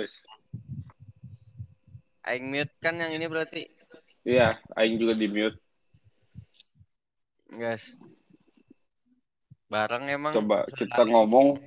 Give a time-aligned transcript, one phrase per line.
[0.00, 0.14] guys.
[2.26, 3.70] Aing mute kan yang ini berarti.
[4.26, 5.58] Iya, aing juga di mute.
[7.54, 7.96] Guys.
[9.70, 10.34] Bareng emang.
[10.34, 11.58] Coba kita ngomong.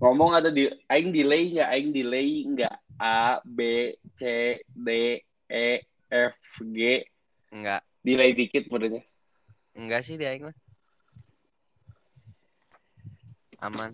[0.00, 1.68] Ngomong ada di aing delay nggak?
[1.68, 2.76] Aing delay nggak?
[3.00, 4.88] A B C D
[5.48, 5.68] E
[6.08, 7.00] F G
[7.48, 7.80] Enggak.
[8.04, 9.00] delay dikit sebenarnya.
[9.76, 10.56] Enggak sih di aing mah.
[13.60, 13.92] Aman.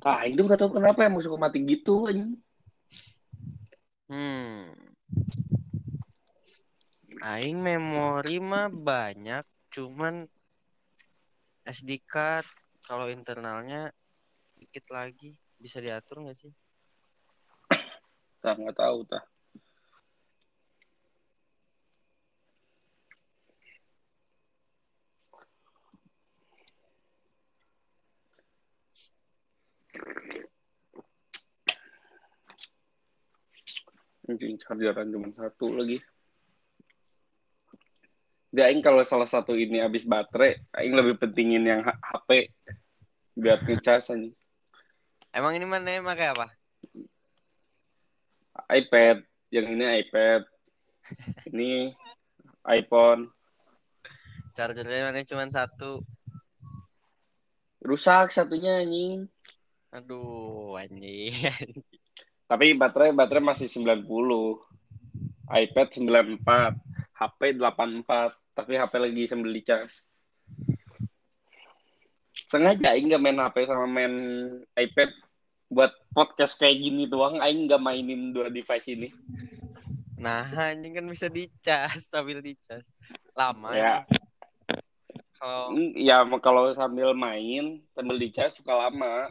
[0.00, 2.40] Ah, itu nggak tahu kenapa emang suka mati gitu anjing.
[4.08, 4.72] Hmm.
[7.20, 10.24] Aing memori mah banyak, cuman
[11.68, 12.48] SD card
[12.88, 13.92] kalau internalnya
[14.56, 16.52] dikit lagi bisa diatur nggak sih?
[18.40, 19.20] Tah nggak tahu tah.
[34.30, 35.98] Anjing chargeran cuma satu lagi.
[38.50, 42.50] Dia aing kalau salah satu ini habis baterai, aing lebih pentingin yang HP
[43.38, 44.34] biar ngecas anjing.
[45.30, 46.46] Emang ini mana yang pakai apa?
[48.70, 50.42] iPad, yang ini iPad.
[51.50, 51.90] Ini
[52.66, 53.30] iPhone.
[54.54, 56.02] Chargernya mana cuma satu.
[57.82, 59.26] Rusak satunya anjing.
[59.90, 61.34] Aduh, anjing.
[62.50, 64.06] Tapi baterai baterai masih 90.
[65.50, 66.78] iPad 94,
[67.14, 70.06] HP 84, tapi HP lagi sambil dicas.
[72.50, 74.14] Sengaja aing nggak main HP sama main
[74.78, 75.10] iPad
[75.70, 79.10] buat podcast kayak gini doang aing nggak mainin dua device ini.
[80.18, 82.90] Nah, anjing kan bisa dicas sambil dicas.
[83.34, 84.02] Lama Ya.
[84.02, 84.02] emang.
[85.40, 85.62] Kalau
[85.96, 89.30] Ya kalau sambil main sambil dicas suka lama.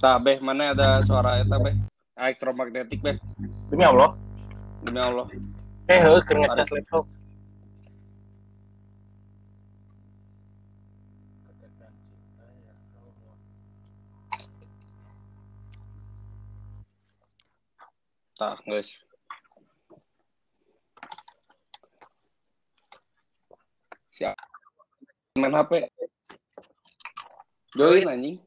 [0.00, 1.76] Tah, Beh, mana ada suara eta, Beh?
[2.16, 3.20] Elektromagnetik, Beh.
[3.68, 4.16] Demi Allah.
[4.80, 5.28] Demi Allah.
[5.92, 7.04] Eh, heuh keur ngecas laptop.
[18.40, 18.88] Tah, guys.
[24.16, 24.32] Siap.
[25.36, 25.92] Main HP.
[27.76, 28.40] Join anjing.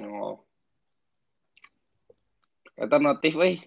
[0.00, 0.40] Oh.
[2.76, 3.60] Eta notif euy.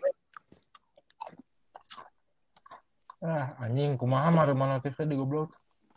[3.24, 5.52] Ah, anjing kumaha mah rumah notifnya di goblok.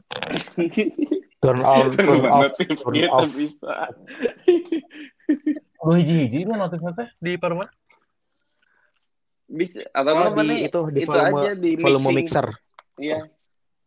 [1.43, 3.29] Turn off, turn off, Notif turn off.
[3.31, 3.93] bisa.
[5.85, 7.67] Lu hiji-hiji mah notifnya teh di parma.
[9.47, 12.17] Bisa atau Oh, apa di itu di itu volume aja di volume mixing.
[12.19, 12.47] mixer.
[12.99, 13.21] Iya.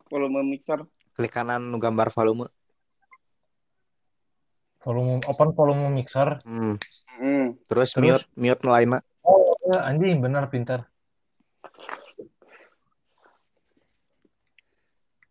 [0.08, 0.80] Volume mixer.
[1.12, 2.48] Klik kanan gambar volume.
[4.80, 6.40] Volume open volume mixer.
[6.48, 6.80] Hmm.
[7.20, 7.52] Hmm.
[7.68, 8.24] Terus, Terus?
[8.40, 9.04] mute mute mah.
[9.20, 10.88] Oh, ya, anjing bener pintar.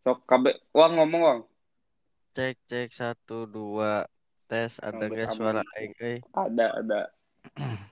[0.06, 1.40] Sok kabeh Wang ngomong, Wang.
[2.38, 4.06] cek cek satu dua
[4.46, 5.34] tes ada aman.
[5.34, 6.22] suara aing.
[6.30, 7.02] Ada, ada.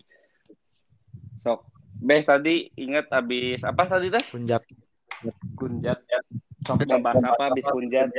[1.43, 1.65] Sok.
[1.97, 4.21] Beh tadi ingat habis apa tadi teh?
[4.29, 4.61] Punjat.
[5.57, 6.05] Kunjat.
[6.69, 8.13] Sok bahas apa habis kunjat?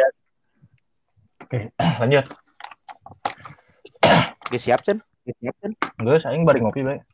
[1.46, 1.70] Oke,
[2.02, 2.26] lanjut.
[4.48, 5.04] Oke, siap, Cen?
[6.00, 7.04] Enggak, saya bari ngopi bae.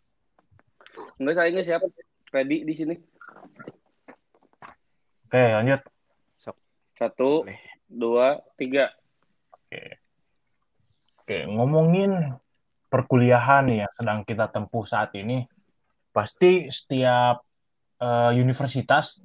[1.19, 1.91] Enggak saya siapa?
[2.31, 2.95] Ready di sini.
[5.27, 5.83] Oke, lanjut.
[6.95, 7.59] Satu, Boleh.
[7.91, 8.95] dua, tiga.
[11.19, 12.39] Oke, ngomongin
[12.87, 15.43] perkuliahan nih yang sedang kita tempuh saat ini,
[16.15, 17.43] pasti setiap
[17.99, 19.19] eh, universitas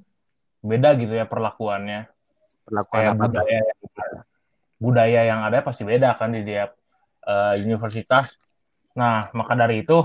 [0.66, 2.10] beda gitu ya perlakuannya.
[2.66, 3.78] Perlakuan Kayak budaya yang
[4.82, 6.79] budaya yang ada pasti beda kan di tiap
[7.24, 8.36] eh, universitas.
[8.96, 10.02] Nah, maka dari itu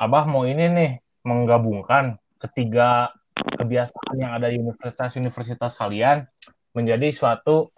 [0.00, 0.90] Abah mau ini nih
[1.28, 6.24] menggabungkan ketiga kebiasaan yang ada di universitas-universitas kalian
[6.72, 7.68] menjadi suatu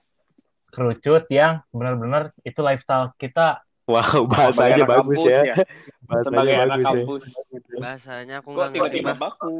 [0.70, 5.54] kerucut yang benar-benar itu lifestyle kita Wow, bahasanya bagus kampus ya.
[6.22, 6.86] Sebagai Bahasanya anak bagus ya.
[6.86, 7.22] kampus.
[7.82, 9.54] Bahasanya aku nggak ngerti baku?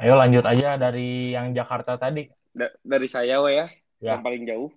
[0.00, 2.32] Ayo lanjut aja dari yang Jakarta tadi.
[2.56, 3.66] Da- dari saya we ya,
[4.00, 4.16] Ya.
[4.16, 4.72] yang paling jauh.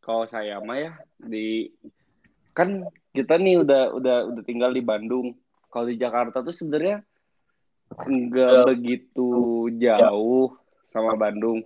[0.00, 1.68] Kalau saya mah ya di
[2.56, 5.36] kan kita nih udah udah udah tinggal di Bandung.
[5.70, 7.04] Kalau di Jakarta tuh sebenarnya
[8.08, 9.30] enggak begitu
[9.78, 10.56] jauh
[10.90, 11.62] sama Bandung.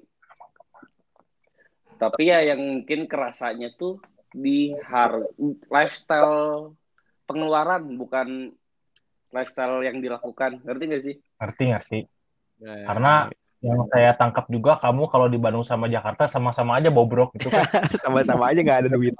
[1.94, 4.02] Tapi ya yang mungkin kerasanya tuh
[4.34, 5.22] di har
[5.70, 6.74] lifestyle
[7.24, 8.50] pengeluaran bukan
[9.30, 11.98] lifestyle yang dilakukan ngerti gak sih Ngerti ngerti.
[12.66, 13.14] Nah, Karena
[13.64, 17.64] yang saya tangkap juga kamu kalau di Bandung sama Jakarta sama-sama aja bobrok gitu kan.
[18.04, 19.14] sama-sama aja nggak ada duit.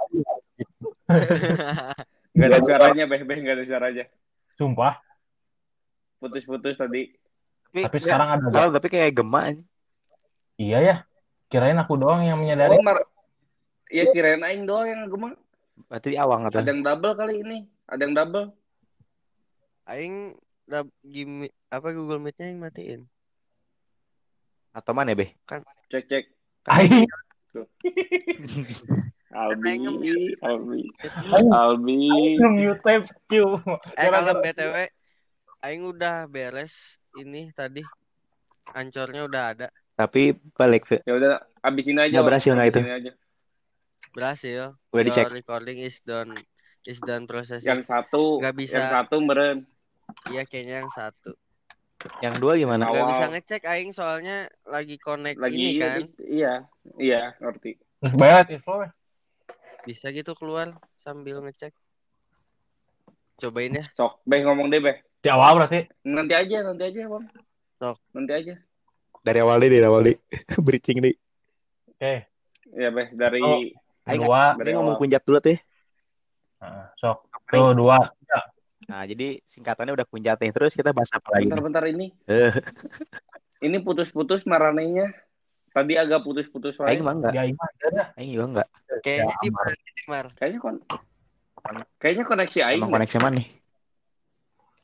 [2.35, 4.05] Gak ada suaranya beh beh gak ada suaranya
[4.59, 4.99] Sumpah.
[6.19, 7.15] putus-putus tadi
[7.71, 8.51] Tapi sekarang ada.
[8.51, 9.63] Kalau tapi kayak gemak.
[10.59, 10.97] Iya ya.
[11.47, 12.75] Kirain aku doang yang menyadari.
[12.75, 12.83] oh
[13.87, 15.39] ya kirain aing doang yang gemuk
[15.87, 18.51] Berarti awang atau ada yang double kali ini ada yang double
[19.85, 20.35] Aing
[21.69, 23.01] apa Google Meet-nya yang matiin.
[24.75, 25.31] Atau mana be?
[25.89, 26.25] cek cek
[26.67, 27.07] Aing.
[29.35, 29.87] Albi Aing
[30.43, 30.81] Albi
[31.31, 31.51] Aing.
[31.51, 31.99] Albi
[32.39, 33.59] Mute tape Q.
[33.95, 34.77] Eh kalau BTW
[35.63, 37.81] Aing udah beres ini tadi.
[38.75, 39.67] Ancornya udah ada.
[39.95, 40.99] Tapi balik tuh.
[41.07, 41.33] ya udah
[41.63, 42.81] abisin aja Nggak berhasil nggak itu?
[42.83, 43.13] Aja.
[44.11, 44.63] Berhasil.
[44.91, 45.27] Udah Your dicek.
[45.31, 46.35] recording is done.
[46.85, 47.71] Is done processing.
[47.71, 48.77] yang satu Nggak bisa.
[48.77, 49.65] yang satu meren
[50.29, 51.33] Iya kayaknya yang satu.
[52.21, 52.85] Yang dua gimana?
[52.87, 56.01] Nggak bisa ngecek Aing soalnya lagi connect lagi ini kan.
[56.21, 56.53] iya
[56.97, 57.81] iya ngerti
[58.13, 58.85] bayar info.
[59.83, 61.73] Bisa gitu keluar sambil ngecek.
[63.35, 63.85] Cobain ya.
[63.93, 65.89] sok beh ngomong deh beh Di awal berarti.
[66.05, 67.25] nanti aja nanti aja bang
[67.77, 67.97] Sok.
[68.13, 68.55] nanti aja
[69.21, 70.17] Dari awal deh, dari awal deh.
[70.65, 71.17] Bridging deh.
[71.91, 72.15] Oke.
[72.71, 73.59] ya beh dari Oh.
[74.05, 74.53] Aing Dua.
[74.55, 75.01] dari Ini ngomong awal.
[75.01, 75.57] kunjat dulu ya.
[76.61, 77.19] Nah, sok.
[77.47, 77.97] Tuh dua.
[78.85, 80.53] Nah, jadi singkatannya udah kunjat nih.
[80.53, 81.49] Terus kita bahas apa lagi?
[81.49, 82.53] bentar-bentar ini Eh.
[83.65, 85.09] ini putus-putus maranenya
[85.73, 87.07] tadi agak putus-putus Aing wae.
[87.07, 87.33] mah enggak.
[87.33, 87.43] Ya.
[88.15, 88.69] Aing juga enggak.
[89.01, 90.27] Kayaknya di nih, Mar?
[90.37, 90.77] kayaknya kon
[91.97, 93.47] kayaknya koneksi aing Emang koneksi mana nih?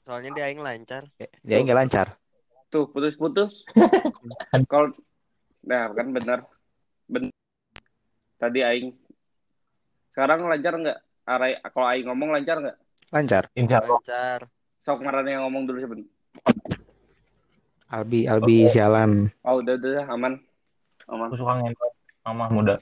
[0.01, 1.03] Soalnya di Aing lancar.
[1.45, 2.07] Dia enggak lancar.
[2.71, 3.67] tuh putus-putus
[4.71, 4.95] kalau
[5.61, 6.47] nah kan bener
[7.05, 7.35] bener
[8.39, 8.95] tadi aing
[10.09, 12.79] sekarang lancar nggak Arai, kalau aing ngomong lancar nggak
[13.11, 13.51] Lancar.
[13.59, 13.99] Insya Allah.
[13.99, 14.41] Lancar.
[14.81, 16.09] sok marane yang ngomong dulu sebentar
[17.91, 19.29] Albi, Albi sialan.
[19.45, 20.41] oh udah udah aman
[21.11, 21.93] aman Aku suka ngentot.
[22.25, 22.77] Mama muda.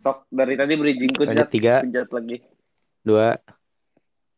[0.00, 2.36] sok dari tadi bridging Lanjut kujat tiga, kujat lagi
[3.02, 3.36] dua.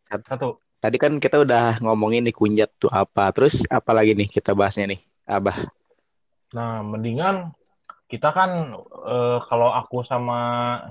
[0.09, 0.62] Satu.
[0.82, 3.31] Tadi kan kita udah ngomongin nih kunjat tuh apa.
[3.31, 5.00] Terus apa lagi nih kita bahasnya nih?
[5.26, 5.70] Abah.
[6.53, 7.55] Nah, mendingan
[8.12, 8.76] kita kan
[9.09, 10.38] eh, kalau aku sama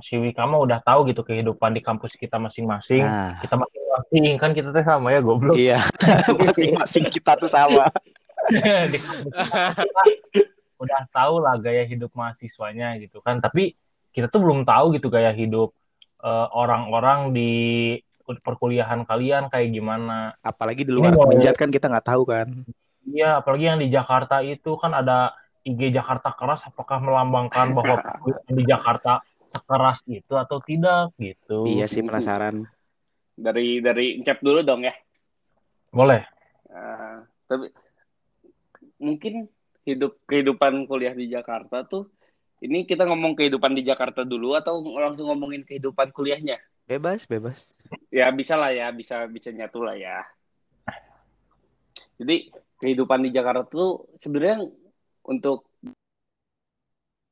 [0.02, 3.06] si Wika mah udah tahu gitu kehidupan di kampus kita masing-masing.
[3.06, 5.54] Nah, Kita masing-masing kan kita teh sama ya goblok.
[5.54, 5.78] iya.
[6.42, 7.94] Masing-masing kita tuh sama.
[8.90, 9.54] di kampus kita
[10.82, 13.38] udah tahu lah gaya hidup mahasiswanya gitu kan.
[13.38, 13.78] Tapi
[14.10, 15.78] kita tuh belum tahu gitu gaya hidup
[16.26, 17.54] eh, orang-orang di
[18.26, 20.34] perkuliahan kalian kayak gimana.
[20.42, 22.66] Apalagi di luar kunjat kan kita nggak tahu kan.
[23.06, 27.98] Iya, apalagi yang di Jakarta itu kan ada IG Jakarta keras apakah melambangkan bahwa
[28.58, 29.22] di Jakarta
[29.52, 31.68] sekeras itu atau tidak gitu.
[31.68, 32.66] Iya sih penasaran.
[33.42, 34.94] dari dari Encep dulu dong ya
[35.90, 36.24] Boleh.
[36.72, 37.74] Ah, tapi
[39.02, 39.50] mungkin
[39.84, 42.08] hidup kehidupan kuliah di Jakarta tuh
[42.62, 47.66] ini kita ngomong kehidupan di Jakarta dulu atau langsung ngomongin kehidupan kuliahnya Bebas, bebas.
[48.14, 50.22] ya bisa lah ya bisa bisa nyatu lah ya
[52.22, 54.70] jadi kehidupan di Jakarta tuh sebenarnya
[55.24, 55.66] untuk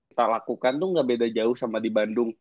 [0.10, 2.34] kita lakukan tuh nggak beda jauh sama di Bandung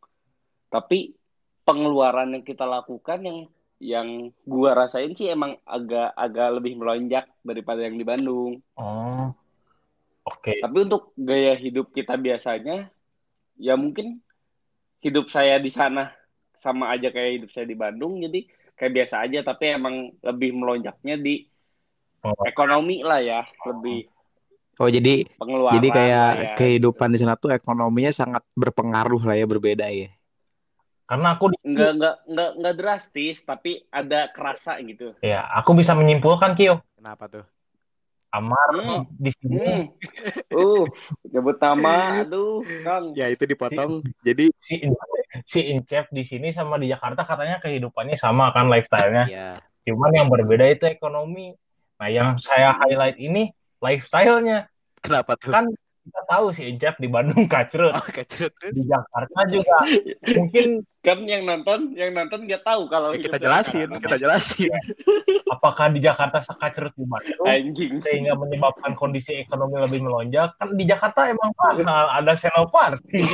[0.69, 1.15] tapi
[1.63, 3.39] pengeluaran yang kita lakukan yang
[3.79, 4.09] yang
[4.43, 9.31] gua rasain sih emang agak agak lebih melonjak daripada yang di Bandung Oh.
[10.25, 10.61] Oke.
[10.61, 12.93] tapi untuk gaya hidup kita biasanya
[13.57, 14.21] ya mungkin
[15.01, 16.13] hidup saya di sana
[16.53, 21.17] sama aja kayak hidup saya di Bandung jadi kayak biasa aja tapi emang lebih melonjaknya
[21.17, 21.47] di
[22.19, 22.35] Oh.
[22.43, 24.11] ekonomi lah ya lebih
[24.79, 26.55] Oh jadi pengeluaran jadi kayak ya.
[26.55, 30.15] kehidupan di sana tuh ekonominya sangat berpengaruh lah ya berbeda ya.
[31.09, 35.99] Karena aku di nggak nggak nggak nggak drastis tapi ada kerasa gitu ya, aku bisa
[35.99, 36.79] menyimpulkan Kio.
[36.95, 37.45] Kenapa tuh?
[38.29, 39.09] Amar Hmm.
[39.17, 40.53] di sini hmm.
[40.53, 40.85] uh
[41.33, 44.05] nyebut nama aduh kang Ya itu dipotong.
[44.21, 44.85] Jadi si
[45.49, 49.25] si Incep di sini sama di Jakarta katanya kehidupannya sama kan lifestyle-nya.
[49.33, 49.57] ya
[49.89, 51.57] Cuman yang berbeda itu ekonomi.
[51.99, 54.67] Nah, yang saya highlight ini lifestyle-nya.
[54.99, 55.51] kenapa tuh?
[55.51, 55.67] Kan
[56.09, 57.93] kita tahu si Incep di Bandung kacrut.
[57.93, 58.73] Oh, kacrut terus.
[58.73, 59.77] Di Jakarta juga
[60.35, 60.67] mungkin
[60.99, 64.03] kan yang nonton yang nonton nggak tahu kalau Ya, kita hidup jelasin, Jakarta.
[64.03, 64.71] kita jelasin.
[65.49, 70.85] apakah di Jakarta sekacrut di Bandung anjing sehingga menyebabkan kondisi ekonomi lebih melonjak kan di
[70.85, 71.77] Jakarta emang mahal
[72.09, 73.21] ada senoparty.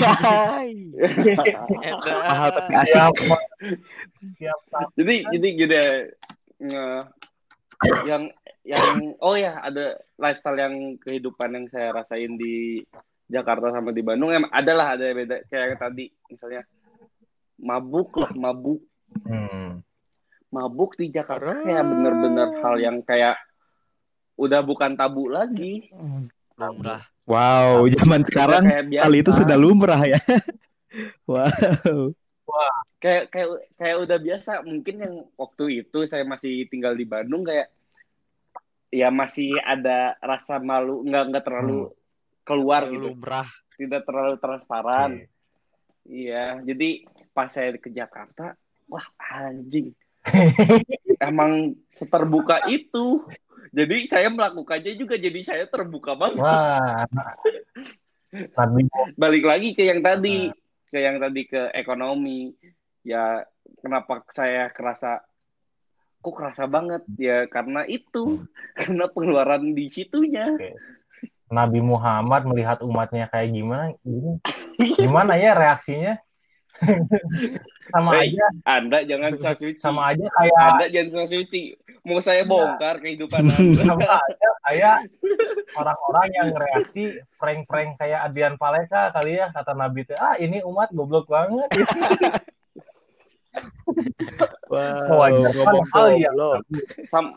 [2.26, 2.90] Mahal tapi asik.
[2.90, 3.12] siap
[4.34, 4.58] siap
[4.94, 5.80] jadi jadi gini
[6.64, 7.06] nge-
[8.06, 8.22] yang
[8.64, 12.80] yang oh ya ada lifestyle yang kehidupan yang saya rasain di
[13.28, 14.32] Jakarta sama di Bandung.
[14.32, 16.06] Emang adalah ada beda kayak yang tadi.
[16.32, 16.62] Misalnya
[17.60, 18.80] mabuk lah mabuk.
[19.14, 19.78] Hmm.
[20.50, 23.34] mabuk di Jakarta kayak bener-bener hal yang kayak
[24.38, 25.90] udah bukan tabu lagi.
[26.54, 27.02] Lumrah.
[27.26, 30.18] Wow, zaman sekarang hal itu sudah lumrah ya.
[31.30, 31.50] wow.
[33.02, 34.62] kayak kayak kayak udah biasa.
[34.62, 37.73] Mungkin yang waktu itu saya masih tinggal di Bandung kayak
[38.94, 41.90] ya masih ada rasa malu nggak nggak terlalu
[42.46, 43.10] keluar gitu.
[43.10, 43.50] lumrah.
[43.74, 45.10] Tidak terlalu transparan.
[46.06, 47.02] Iya jadi
[47.34, 48.54] pas saya ke Jakarta
[48.86, 49.90] wah anjing.
[51.28, 53.26] Emang seterbuka itu.
[53.74, 56.38] Jadi saya melakukannya juga jadi saya terbuka banget.
[56.38, 57.02] Wah.
[58.34, 58.86] Nabi
[59.18, 60.54] balik lagi ke yang tadi
[60.86, 62.54] ke yang tadi ke ekonomi.
[63.02, 63.42] Ya
[63.82, 65.26] kenapa saya kerasa
[66.24, 67.04] kok kerasa banget?
[67.20, 68.48] Ya karena itu.
[68.80, 70.56] Karena pengeluaran di situnya.
[71.52, 73.92] Nabi Muhammad melihat umatnya kayak gimana?
[74.98, 76.18] Gimana ya reaksinya?
[77.94, 82.98] sama Hey, aja, anda jangan suci sama aja kayak anda jangan suci mau saya bongkar
[82.98, 83.82] kehidupan anda?
[83.86, 84.96] Sama aja kayak
[85.78, 91.30] orang-orang yang reaksi prank-prank kayak Adrian Paleka kali ya kata Nabi ah ini umat goblok
[91.30, 91.70] banget
[94.66, 96.58] Wow, kan ngomong hal goblok.
[97.06, 97.30] sama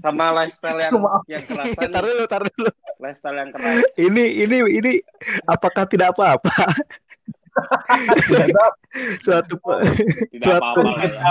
[0.00, 0.92] sama lifestyle yang
[1.26, 2.70] yang kerasa Tar nih, dulu, tar dulu.
[2.98, 4.92] lifestyle yang keras Ini ini ini
[5.44, 6.52] apakah tidak apa-apa?
[9.22, 9.54] suatu
[10.28, 11.22] tidak Suatu- apa-apa lah ya.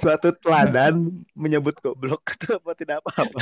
[0.00, 0.94] suatu teladan
[1.34, 3.38] menyebut goblok itu apa tidak apa-apa?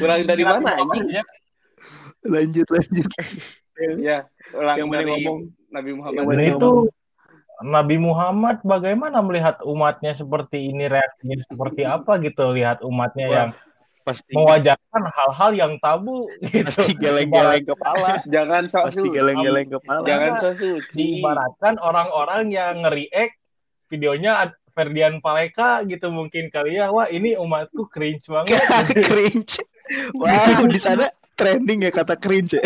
[0.00, 1.22] ulang dari mana anjing Ya,
[2.26, 3.06] lanjut lanjut.
[3.98, 4.18] Ya
[4.52, 5.38] ulang Yang dari ngomong?
[5.68, 6.70] Nabi Muhammad Yang itu
[7.58, 13.50] Nabi Muhammad bagaimana melihat umatnya seperti ini reaksinya seperti apa gitu lihat umatnya Wah, yang
[14.08, 16.64] Pasti mewajarkan hal-hal yang tabu gitu.
[16.64, 18.24] pasti geleng-geleng kepala.
[18.24, 20.00] jangan sok Pasti geleng-geleng kepala.
[20.08, 23.36] jangan sok suci diibaratkan orang-orang yang nge-react
[23.92, 28.56] videonya Ferdian Paleka gitu mungkin kali ya wah ini umatku cringe banget
[29.12, 29.60] cringe.
[30.16, 32.56] Wow, di sana trending ya kata cringe.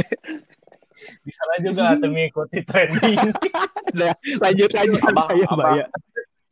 [0.94, 3.18] Di sana juga atau mengikuti trending
[3.98, 5.00] Nah, lanjut lanjut.
[5.04, 5.56] Abah, abah.
[5.56, 5.86] bahaya.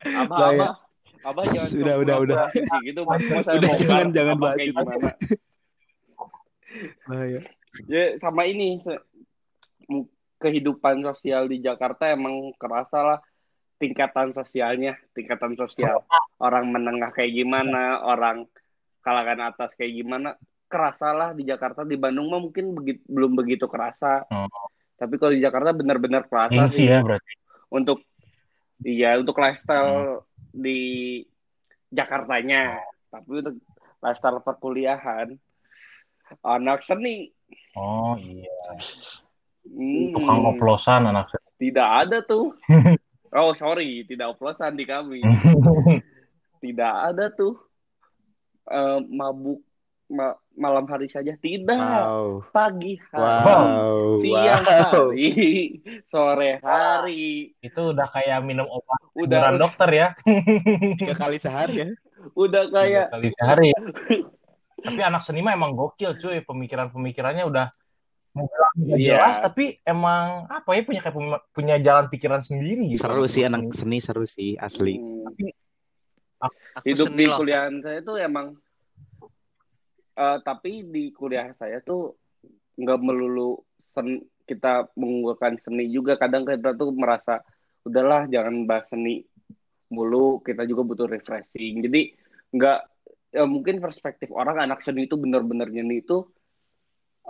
[0.04, 0.60] abah Bahaya.
[0.60, 0.72] abah
[1.20, 2.38] abah jangan Sudah, udah, udah.
[2.82, 3.40] gitu Udah, bongkar
[3.80, 4.72] jangan, jangan bahas itu.
[4.72, 5.08] gimana
[7.08, 7.40] Bahaya.
[7.88, 8.78] ya sama ini
[10.40, 13.18] kehidupan sosial di Jakarta emang kerasa lah
[13.76, 16.04] tingkatan sosialnya tingkatan sosial
[16.46, 18.44] orang menengah kayak gimana orang
[19.00, 20.36] kalangan atas kayak gimana
[20.70, 21.82] kerasa lah di Jakarta.
[21.82, 24.22] Di Bandung mah mungkin begi- belum begitu kerasa.
[24.30, 24.46] Oh.
[25.00, 27.32] tapi kalau di Jakarta benar-benar kerasa gengsi sih ya berarti.
[27.72, 28.04] Untuk
[28.84, 30.78] iya untuk lifestyle di
[31.88, 32.84] Jakartanya.
[33.08, 33.56] Tapi untuk
[34.04, 35.40] lifestyle perkuliahan
[36.44, 37.32] anak seni.
[37.72, 38.76] Oh iya.
[39.64, 42.56] Hmm, tukang oplosan anak saya tidak ada tuh.
[43.30, 45.22] Oh sorry tidak oplosan di kami.
[46.66, 47.54] Tidak ada tuh.
[48.66, 49.62] Eh, mabuk
[50.10, 52.42] ma- malam hari saja tidak Wow.
[52.50, 54.18] pagi hari Wow.
[54.18, 54.74] siang Wow.
[54.74, 55.30] hari
[56.12, 60.08] sore hari itu udah kayak minum obat udah dokter ya
[61.00, 61.88] Tiga kali sehari ya.
[62.34, 63.80] udah kayak Tiga kali sehari ya.
[64.84, 67.66] tapi anak seni mah emang gokil cuy pemikiran-pemikirannya udah
[68.30, 69.14] nggak Iya.
[69.18, 71.14] jelas tapi emang apa ya punya kayak
[71.50, 75.02] punya, jalan pikiran sendiri gitu Seru sih anak seni seru sih asli.
[75.02, 75.50] hmm,
[76.40, 78.54] aku hidup seni di loh kuliahan saya tuh emang
[80.20, 82.12] eh, tapi di kuliah saya tuh
[82.76, 83.56] nggak melulu
[83.96, 86.20] sen, kita mengunggulkan seni juga.
[86.20, 87.40] Kadang kita tuh merasa
[87.80, 89.24] udahlah jangan bahas seni
[89.90, 91.82] mulu kita juga butuh refreshing.
[91.82, 92.12] Jadi
[92.52, 92.78] nggak
[93.30, 96.26] ya mungkin perspektif orang anak seni itu benar-benar nyeni itu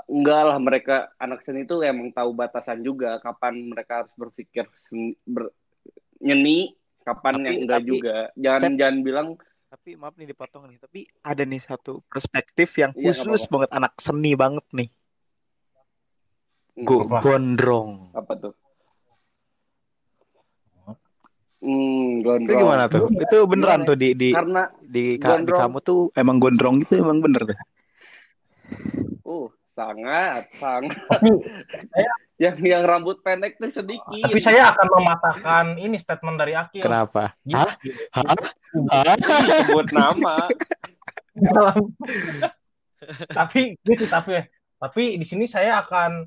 [0.08, 0.58] enggak lah.
[0.58, 5.52] Mereka anak seni itu emang tahu batasan juga kapan mereka harus berpikir seni, ber,
[6.20, 6.72] nyeni
[7.04, 8.16] kapan Tapi- yang enggak tapi- juga.
[8.36, 9.28] Jangan Kan- jangan bilang
[9.70, 10.78] Tapi maaf nih dipotong nih.
[10.82, 13.52] Tapi ada nih satu perspektif yang Iya, khusus apa-apa.
[13.54, 14.88] banget anak seni banget nih.
[16.74, 17.18] hmm, Go Apa?
[17.22, 17.90] gondrong.
[18.18, 18.54] apa tuh
[21.60, 22.60] Hmm, Itu gondrong.
[22.64, 23.04] gimana tuh?
[23.20, 23.88] Itu beneran Gimana?
[23.88, 25.60] tuh di di Karena di, di gondrong.
[25.60, 27.58] kamu tuh emang gondrong gitu emang bener tuh.
[29.24, 31.28] uh sangat sangat tapi
[31.90, 32.10] saya
[32.42, 34.24] yang yang rambut pendek tuh sedikit.
[34.24, 37.36] tapi saya akan mematahkan ini statement dari Akil Kenapa?
[37.44, 37.60] Gitu.
[37.60, 37.76] Hah?
[38.16, 39.16] Hah?
[39.68, 40.48] Sebut nama.
[43.36, 44.40] tapi gitu tapi
[44.80, 46.24] tapi di sini saya akan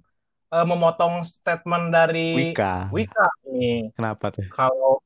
[0.53, 2.93] eh, memotong statement dari Wika.
[2.93, 4.45] Wika nih Kenapa tuh?
[4.53, 5.01] kalau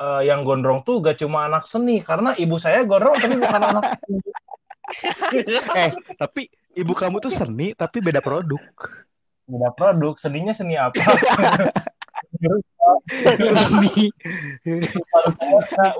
[0.00, 3.84] eh, yang gondrong tuh gak cuma anak seni karena ibu saya gondrong tapi bukan anak
[4.00, 4.18] seni.
[5.74, 8.60] Eh, tapi ibu kamu tuh seni tapi beda produk.
[9.46, 10.98] beda produk seninya seni apa
[13.06, 14.10] Seni,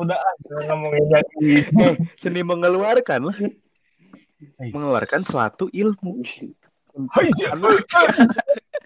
[0.03, 1.67] udah udah ah, ngomongin jadi
[2.19, 3.37] seni mengeluarkan lah.
[4.59, 4.71] Hey.
[4.75, 6.23] Mengeluarkan suatu ilmu.
[7.23, 7.55] Iya.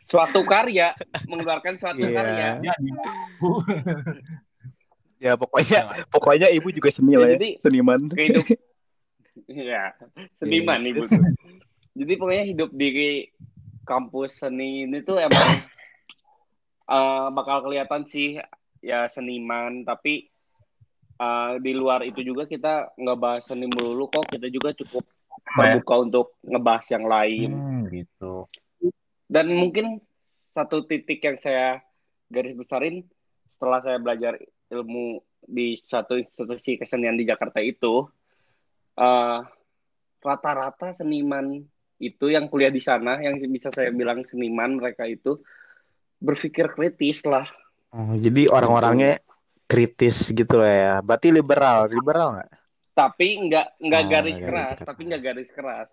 [0.05, 0.93] Suatu karya,
[1.29, 2.13] mengeluarkan suatu Iya.
[2.13, 2.49] karya.
[2.61, 2.89] Jadi.
[5.21, 5.81] Ya pokoknya
[6.13, 7.37] pokoknya ibu juga seni lah ya.
[7.41, 8.01] Jadi Seniman.
[8.13, 8.45] kehidup
[9.49, 9.95] ya
[10.37, 11.21] seniman ibu tuh.
[11.95, 13.27] Jadi pokoknya hidup di
[13.83, 15.49] kampus seni ini tuh emang
[16.95, 18.39] eh, bakal kelihatan sih
[18.81, 19.83] ya seniman.
[19.83, 20.31] Tapi
[21.19, 24.31] eh, di luar itu juga kita nggak bahas seni melulu kok.
[24.31, 25.05] Kita juga cukup
[25.51, 27.51] terbuka untuk ngebahas yang lain.
[27.51, 28.47] Hmm, gitu.
[29.31, 30.03] dan mungkin
[30.51, 31.79] satu titik yang saya
[32.27, 33.07] garis besarin
[33.47, 34.35] setelah saya belajar
[34.71, 38.07] ilmu di suatu institusi kesenian di Jakarta itu
[38.99, 39.39] eh,
[40.21, 41.63] rata-rata seniman
[42.01, 45.37] itu yang kuliah di sana yang bisa saya bilang seniman mereka itu
[46.19, 47.45] berpikir kritis lah
[47.91, 49.19] Oh, jadi orang-orangnya
[49.67, 50.95] kritis gitu lah ya.
[51.03, 52.51] Berarti liberal, liberal nggak?
[52.91, 54.87] tapi nggak nggak Oh, garis nggak keras garis keras.
[54.87, 55.89] tapi nggak garis keras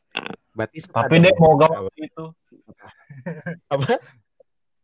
[0.51, 2.25] Berarti Tapi dia mau gak waktu itu.
[3.73, 3.93] Apa?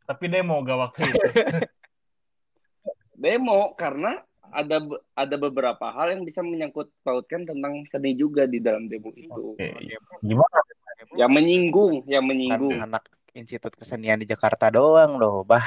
[0.05, 1.17] Tapi dia mau gak waktu itu.
[3.15, 4.77] demo karena ada
[5.13, 9.69] ada beberapa hal yang bisa menyangkut pautkan tentang seni juga di dalam demo itu Oke.
[10.21, 10.59] Gimana?
[11.17, 15.65] Yang menyinggung yang menyinggung anak Institut Kesenian di Jakarta doang loh, bah.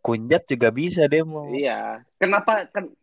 [0.00, 1.52] Kunjat juga bisa demo.
[1.52, 2.04] Iya.
[2.16, 2.96] Kenapa ken-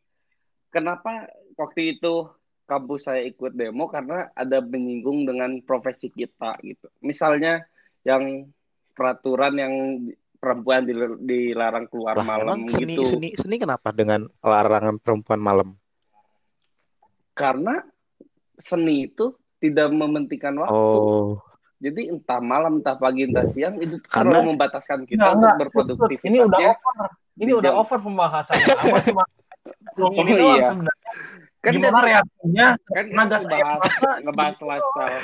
[0.73, 2.25] kenapa waktu itu
[2.65, 6.89] kampus saya ikut demo karena ada menyinggung dengan profesi kita gitu.
[7.05, 7.65] Misalnya
[8.01, 8.49] yang
[8.97, 9.73] peraturan yang
[10.41, 13.05] perempuan dil- dilarang keluar Lah, malam seni, gitu.
[13.05, 15.77] seni seni kenapa dengan larangan perempuan malam?
[17.37, 17.81] Karena
[18.57, 20.73] seni itu tidak mementingkan waktu.
[20.73, 21.41] Oh,
[21.77, 25.57] Jadi entah malam, entah pagi, entah siang itu Karena- membataskan kita Enggak, untuk enggak.
[25.61, 26.25] berproduktivitas.
[26.25, 27.07] Ini udah over.
[27.37, 28.65] Ini udah Jam- over pembahasannya.
[28.67, 29.23] Apa cuma
[29.97, 30.69] Oh, ini iya.
[31.59, 32.67] Kan Gimana reaksinya?
[32.87, 35.21] kan Naga kita saya ngebahas ngebahas lifestyle.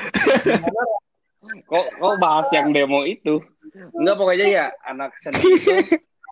[1.63, 3.39] Kok kok bahas yang demo itu
[3.93, 5.73] enggak pokoknya ya anak seni itu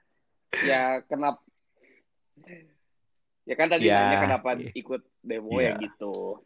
[0.69, 1.39] ya kenapa
[3.43, 4.69] ya kan tadi Ya, nanya kenapa iya.
[4.73, 5.75] ikut demo Iya.
[5.75, 6.39] ya gitu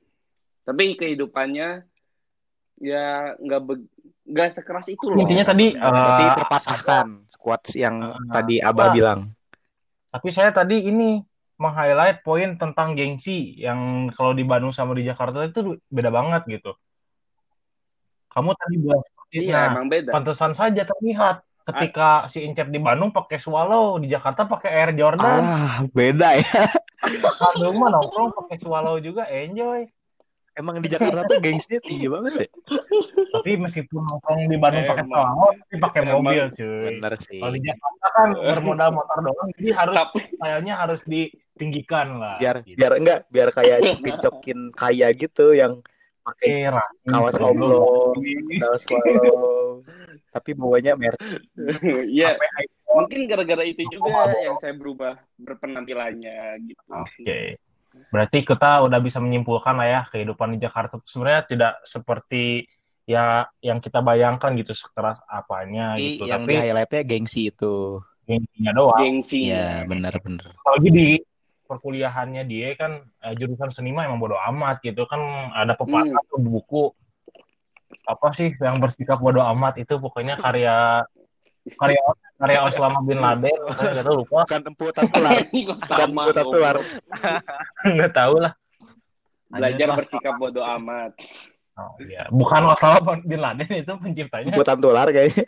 [0.63, 1.86] tapi kehidupannya
[2.80, 3.90] ya nggak be-
[4.26, 8.96] nggak sekeras itu loh Intinya tadi berarti eh, terpatahkan squats yang Ah, tadi Abah apa?
[8.96, 9.22] bilang.
[10.12, 11.20] Tapi saya tadi ini
[11.56, 16.76] meng-highlight poin tentang gengsi yang kalau di Bandung sama di Jakarta itu beda banget gitu.
[18.32, 22.78] Kamu tadi bilang seperti iya nah, emang beda pantesan saja terlihat ketika si Incep di
[22.78, 26.46] Bandung pakai Swallow, di Jakarta pakai Air Jordan, Ah, beda ya.
[27.42, 29.90] Bandung mah nongkrong pakai Swallow juga enjoy.
[30.56, 32.48] Emang di Jakarta tuh gengsinya tinggi banget ya.
[33.36, 35.28] Tapi meskipun nongkrong di Bandung pakai Emang.
[35.28, 36.15] Swallow, tapi pakai Emang.
[36.24, 36.84] mobil cuy.
[36.89, 37.39] Bener sih.
[37.39, 42.36] Kalau di Jakarta kan bermodal motor doang, jadi harus tapi stylenya harus ditinggikan lah.
[42.39, 42.78] Biar gitu.
[42.80, 45.84] biar enggak biar kayak cokin-cokin kaya gitu yang
[46.24, 47.84] pakai Eh, rapi, kaos goblok.
[47.84, 48.15] oblong,
[48.58, 49.84] kaos swallow.
[50.32, 51.20] Tapi bawanya merek
[52.12, 57.60] ya Sampai mungkin gara-gara itu juga yang saya berubah berpenampilannya gitu Oke.
[58.13, 62.63] Berarti kita udah bisa menyimpulkan lah ya kehidupan di Jakarta itu sebenarnya tidak seperti
[63.05, 66.23] ya yang kita bayangkan gitu sekeras apanya Tapi gitu.
[66.25, 68.01] yang Tapi highlightnya gengsi itu.
[68.25, 68.99] gengsinya doang.
[69.03, 70.49] gengsi Iya, bener-bener.
[70.65, 71.08] Apalagi di
[71.65, 76.38] perkuliahannya dia kan eh, jurusan seni mah emang bodo amat gitu kan ada pepatah tuh
[76.41, 76.93] di buku
[78.05, 81.01] apa sih yang bersikap bodo amat itu pokoknya karya
[81.65, 82.01] karya
[82.38, 83.58] karya Osama bin Laden
[84.06, 86.75] tahu lupa Bukan empu Bukan sama empu tatular.
[87.95, 88.54] nggak tahu lah
[89.49, 91.13] belajar bersikap bodoh amat
[91.75, 92.23] Oh, iya.
[92.32, 94.47] Bukan Osama bin Laden itu penciptanya.
[94.47, 95.43] Empu tatular kayaknya.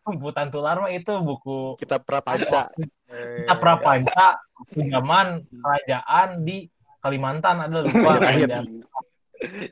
[0.00, 2.72] Pembutan tular mah itu buku Kita prapanca.
[2.72, 4.40] kita prapanca
[4.72, 6.64] zaman kerajaan di
[6.98, 8.48] Kalimantan ada lupa Rakyat.
[8.48, 8.66] kerajaan.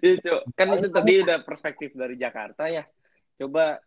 [0.05, 2.83] itu kan itu tadi udah perspektif dari Jakarta ya
[3.39, 3.79] coba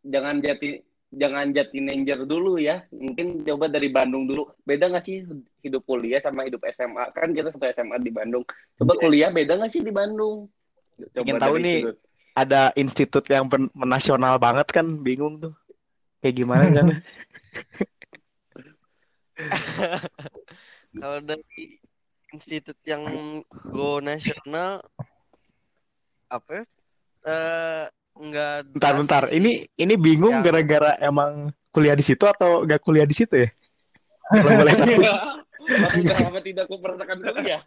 [0.00, 0.78] jangan jati
[1.14, 5.22] jangan jati nanger dulu ya mungkin coba dari Bandung dulu beda nggak sih
[5.62, 8.44] hidup kuliah sama hidup SMA kan kita satu SMA di Bandung
[8.78, 10.50] coba kuliah beda nggak sih di Bandung
[11.14, 11.80] coba Ingin tahu nih.
[11.82, 11.96] sudut.
[12.34, 15.54] Ada institut yang pen- nasional banget kan, bingung tuh.
[16.18, 16.86] Kayak gimana kan?
[21.02, 21.78] Kalau dari
[22.34, 23.02] institut yang
[23.70, 24.82] go nasional
[26.30, 26.64] apa ya?
[27.24, 33.02] Eh enggak Bentar-bentar, drastis ini ini bingung gara-gara emang kuliah di situ atau gak kuliah
[33.02, 33.48] di situ ya?
[34.24, 35.02] Kalau boleh tahu,
[36.24, 37.62] lama tidak aku merasakan kuliah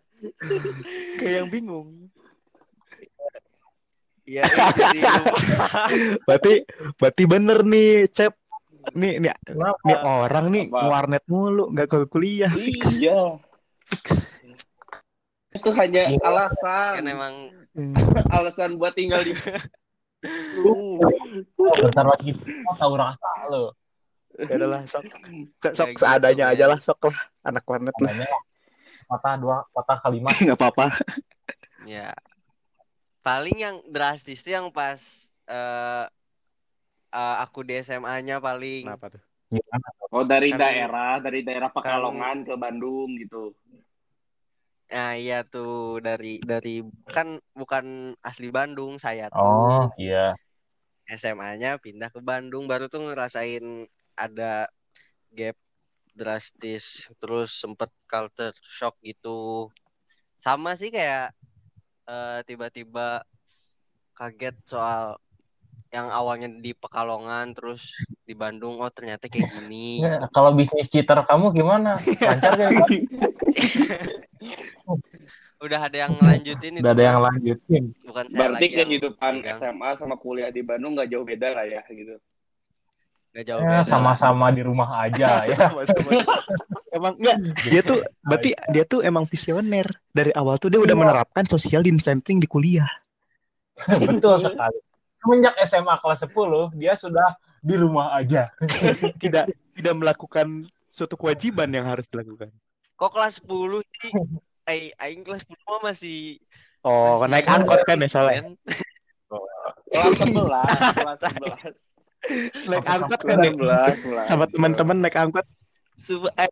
[1.20, 2.08] kayak yang bingung.
[4.24, 5.36] ya itu sih lupa.
[6.28, 6.54] Berarti
[6.96, 8.36] berarti bener nih, Cep.
[8.92, 9.80] nih nih Kenapa?
[9.84, 10.80] nih orang nih Apa?
[10.84, 13.00] warnet mulu nggak ke kuliah fix.
[13.00, 13.40] Iya.
[15.52, 16.20] Itu hanya Iya.
[16.22, 16.92] alasan.
[17.00, 17.34] kan emang
[17.72, 17.94] Hmm.
[18.34, 19.32] alasan buat tinggal di
[21.82, 22.32] Bentar lagi
[22.66, 23.74] mau tahu rasa lo.
[24.38, 25.06] Ya udahlah sok
[25.62, 26.54] sok, gitu, seadanya men.
[26.54, 28.14] aja lah sok lah anak warnet lah
[29.08, 30.36] patah dua patah kalimat.
[30.44, 30.94] nggak apa-apa
[31.88, 32.12] ya
[33.24, 35.00] paling yang drastis tuh yang pas
[35.48, 36.06] eh
[37.16, 39.88] eh, aku di SMA-nya paling kenapa tuh Gimana?
[40.12, 43.56] Oh dari Kan- daerah, dari daerah Pekalongan ke Bandung gitu.
[44.88, 46.80] Nah iya tuh dari dari
[47.12, 50.32] kan bukan asli Bandung saya tuh Oh iya.
[51.08, 54.68] SMA-nya pindah ke Bandung baru tuh ngerasain ada
[55.32, 55.56] gap
[56.18, 59.70] drastis terus sempet culture shock gitu
[60.42, 61.32] sama sih kayak
[62.10, 63.22] eh, tiba-tiba
[64.18, 65.22] kaget soal
[65.94, 67.96] yang awalnya di Pekalongan terus
[68.28, 71.96] di Bandung oh ternyata kayak gini Ya, kalau bisnis cheater kamu gimana?
[71.96, 72.72] Lancar gak?
[75.58, 77.84] udah ada yang lanjutin itu Udah ada yang lanjutin.
[78.02, 79.34] bukan saya Berarti lagi kehidupan.
[79.54, 82.16] SMA sama kuliah di Bandung nggak jauh beda lah ya gitu.
[83.32, 85.74] Nggak jauh Ya, beda sama-sama di rumah aja ya.
[86.90, 91.02] Emang enggak dia tuh berarti dia tuh emang visioner dari awal tuh dia udah Iya.
[91.04, 92.90] menerapkan social distancing di kuliah
[94.10, 94.78] Betul sekali.
[95.18, 96.34] Semenjak SMA kelas 10,
[96.74, 98.50] dia sudah di rumah aja.
[99.22, 102.50] tidak tidak melakukan suatu kewajiban yang harus dilakukan
[102.94, 103.54] kok kelas 10
[104.02, 104.10] sih
[104.68, 106.44] Ay, aing kelas 10 mah masih
[106.84, 108.56] oh masih naik angkot kan ya soalnya men.
[109.88, 110.36] Kelas 11,
[111.00, 112.68] kelas 11.
[112.68, 113.38] naik angkot kan?
[113.40, 114.28] Sampai 11, 11.
[114.28, 115.46] sama teman-teman naik angkot?
[116.36, 116.52] Ay-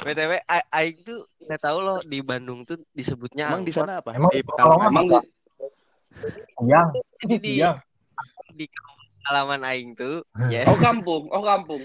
[0.00, 4.16] BTW aing tuh nggak tahu loh di Bandung tuh disebutnya emang di sana apa?
[4.16, 5.20] Emang di Pekalongan Emang
[7.20, 7.54] Jadi di
[8.56, 10.64] di kampung halaman aing tuh ya.
[10.64, 11.84] Oh kampung, oh kampung.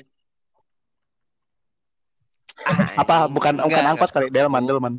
[2.96, 3.34] Apa anjing.
[3.36, 4.15] bukan Enggak, bukan angkot enggak.
[4.15, 4.94] kali delman delman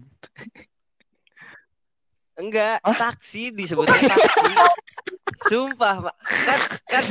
[2.37, 2.97] enggak Hah?
[2.97, 4.53] taksi disebutnya taksi
[5.49, 6.17] sumpah Mak.
[6.45, 7.03] kan kan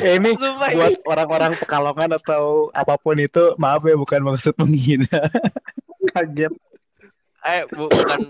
[0.00, 4.56] ya ini sumpah buat ini orang-orang Pekalongan atau apa pun itu maaf ya bukan maksud
[4.56, 5.08] menghina
[6.16, 6.52] kaget
[7.44, 8.20] eh bu- bukan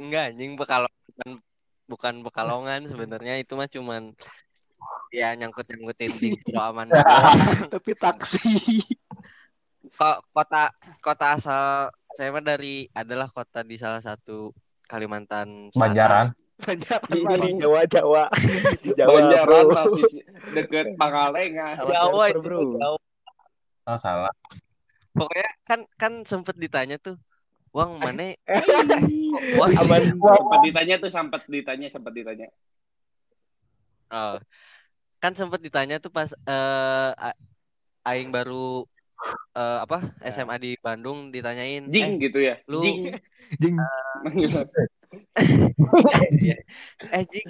[0.00, 1.30] enggak anjing pekalongan
[1.84, 4.16] bukan pekalongan sebenarnya itu mah cuman
[5.12, 6.88] ya nyangkut nyangkutin di Aman
[7.72, 8.80] tapi taksi
[10.32, 10.70] kota
[11.02, 14.52] kota asal saya mah dari adalah kota di salah satu
[14.86, 15.88] Kalimantan Selatan.
[15.96, 16.26] Banjaran.
[16.68, 17.00] banyak
[17.42, 18.24] di Jawa Jawa
[18.78, 19.64] di Jawa Banjaran
[20.54, 21.74] deket Pangalengan.
[21.82, 22.60] Jawa itu bro.
[22.78, 22.98] Jawa.
[23.82, 24.30] Oh, salah.
[25.12, 27.18] Pokoknya kan kan sempet ditanya tuh,
[27.74, 28.38] Wang mana?
[29.58, 32.46] Wah, sempat ditanya tuh sempat ditanya sempat ditanya.
[34.12, 34.38] Oh.
[35.18, 37.40] Kan sempet ditanya tuh pas eh a-
[38.06, 38.86] aing baru
[39.52, 42.54] eh, apa SMA di Bandung ditanyain, Jing eh gitu ya.
[42.68, 43.00] lu- Jing.
[43.62, 43.76] Jing.
[47.16, 47.48] eh Jing,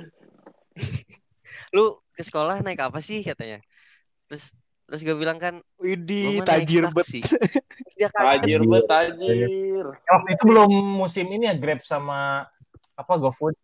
[1.77, 3.59] lu ke sekolah naik apa sih katanya?
[4.29, 4.53] Terus
[4.89, 7.07] terus gue bilang kan, Widih, "Gua mah naik tajir bet.
[7.07, 7.21] taksi."
[7.97, 8.41] Dia kaget.
[8.45, 9.87] Tajir bet tajir.
[10.09, 12.45] Waktu itu belum musim ini ya Grab sama
[12.97, 13.57] apa GoFood.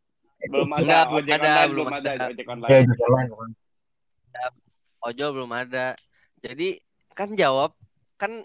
[0.49, 2.27] Belum ada Enggak, belum ojek ada, online, belum ada ada.
[2.31, 2.87] ojek Ya, online.
[2.87, 3.29] juga lain.
[3.35, 3.51] kan.
[4.99, 5.87] Ojol belum ada.
[6.39, 6.69] Jadi
[7.15, 7.75] kan jawab
[8.19, 8.43] kan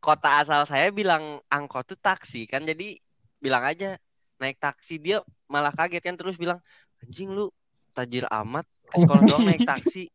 [0.00, 2.64] kota asal saya bilang angkot tuh taksi kan.
[2.64, 2.96] Jadi
[3.38, 4.00] bilang aja
[4.40, 6.16] naik taksi dia malah kaget kan.
[6.16, 6.58] Terus bilang
[7.04, 7.52] anjing lu
[7.92, 10.08] tajir amat ke sekolah doang naik taksi.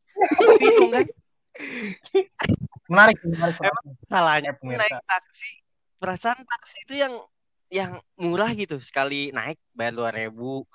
[0.60, 1.06] Bingung kan?
[2.86, 3.58] Menarik, menarik.
[4.12, 4.82] salahnya Eh, pemirsa.
[4.82, 5.52] naik taksi.
[6.02, 7.14] Perasaan taksi itu yang
[7.72, 8.78] yang murah gitu.
[8.82, 10.66] Sekali naik bayar dua ribu.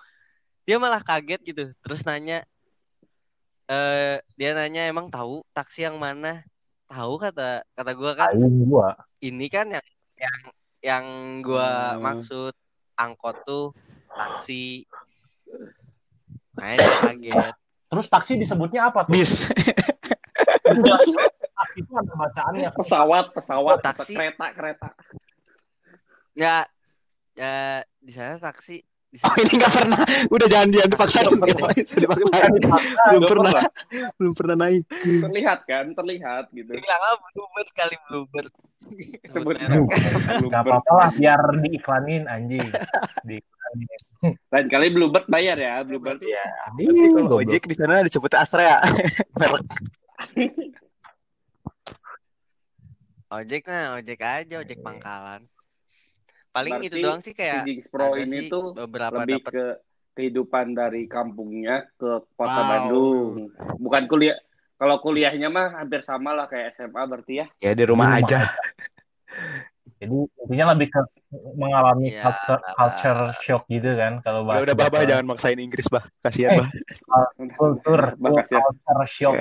[0.65, 1.65] Dia malah kaget gitu.
[1.83, 2.47] Terus nanya
[3.71, 6.43] eh dia nanya emang tahu taksi yang mana
[6.91, 8.99] tahu kata kata gua kan Aing gua.
[9.23, 9.87] ini kan yang
[10.19, 10.39] yang
[10.83, 11.05] yang
[11.41, 12.03] gua Hmm.
[12.03, 12.51] maksud
[12.99, 13.71] angkot tuh
[14.11, 14.83] taksi
[16.59, 17.55] dia kaget
[17.87, 19.11] Terus taksi disebutnya apa tuh?
[19.11, 19.43] Bis.
[20.63, 21.11] Taksi
[21.77, 22.71] itu ada bacaannya.
[22.71, 24.15] Pesawat, pesawat, Taksi.
[24.15, 24.89] kereta, kereta.
[26.31, 26.63] ya
[27.35, 28.79] ya di sana taksi
[29.11, 30.01] Oh ini nggak pernah.
[30.31, 31.19] Udah jangan jangan dipaksa.
[31.27, 31.71] Belum pernah.
[33.11, 33.53] Belum pernah.
[34.15, 34.85] Belum pernah naik.
[35.03, 36.71] Terlihat kan, terlihat gitu.
[36.71, 38.53] bilang ah bluebird kali bluebird
[39.31, 39.57] Sebut.
[40.51, 42.65] Gak apa-apa lah, biar diiklanin anjing.
[43.23, 43.87] Diiklanin.
[44.53, 46.21] Lain kali Bluebird bayar ya, Bluebird.
[46.25, 48.83] Ya, Tapi kalau ojek di sana disebut Astra.
[49.39, 49.65] Merek.
[53.31, 55.47] ojek nah ojek aja ojek pangkalan
[56.51, 59.53] paling itu Berarti doang sih kayak Si Pro ada ini sih tuh beberapa lebih dapat
[59.53, 59.67] ke
[60.11, 62.69] kehidupan dari kampungnya ke kota Wow.
[62.69, 63.31] Bandung.
[63.79, 64.37] Bukan kuliah
[64.75, 67.47] Kalau kuliahnya mah hampir sama lah kayak SMA berarti ya.
[67.61, 68.41] Ya di rumah Di rumah aja.
[70.01, 71.01] Jadi intinya lebih ke
[71.55, 72.73] mengalami Iya, culture, Bah.
[72.75, 76.09] culture shock gitu kan kalau Udah, bahasa udah bah, bah, jangan maksain Inggris bah.
[76.19, 76.59] Kasihan Eh.
[76.59, 76.69] bah.
[77.55, 78.61] kultur Makasih ya.
[78.65, 79.35] culture shock.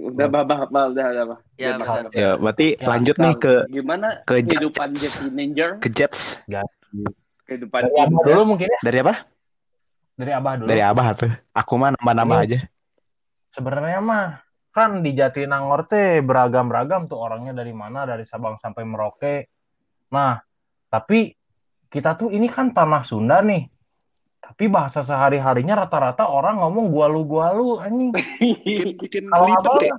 [0.00, 1.38] Udah bah, bah, bah, udah, udah, bah.
[1.60, 2.08] Ya, bah.
[2.16, 5.20] Ya, berarti Ya, lanjut nih ke gimana ke kehidupan Jets.
[5.20, 6.20] jadi teenager, ke Jets.
[7.44, 9.14] kehidupan Dari abah dulu mungkin ya, Dari apa?
[10.16, 10.68] dari abah dulu.
[10.68, 11.32] Dari Abah tuh.
[11.56, 12.58] Aku mah nambah-nambah Ini- aja.
[13.48, 14.24] Sebenarnya mah
[14.70, 19.48] kan di Jatinangor teh beragam-beragam tuh orangnya dari mana, dari Sabang sampai Merauke.
[20.12, 20.36] Nah,
[20.92, 21.32] tapi
[21.88, 23.64] kita tuh ini kan tanah Sunda nih.
[24.40, 28.10] Tapi bahasa sehari-harinya rata-rata orang ngomong gua lu gua lu anjing.
[29.28, 29.94] Kalau abah ya.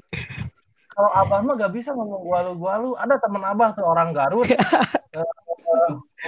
[0.91, 2.89] kalau abah mah gak bisa ngomong gua lu gua lu.
[2.97, 4.59] Ada teman abah tuh orang Garut eh,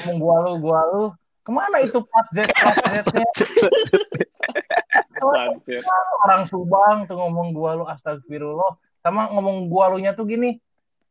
[0.06, 1.04] ngomong gua lu gua lu.
[1.44, 3.28] Ke mana itu plat Z plat Z-nya?
[5.24, 5.84] Lanjut.
[6.24, 10.56] orang Subang tuh ngomong gua lu astagfirullah sama ngomong gua lu nya tuh gini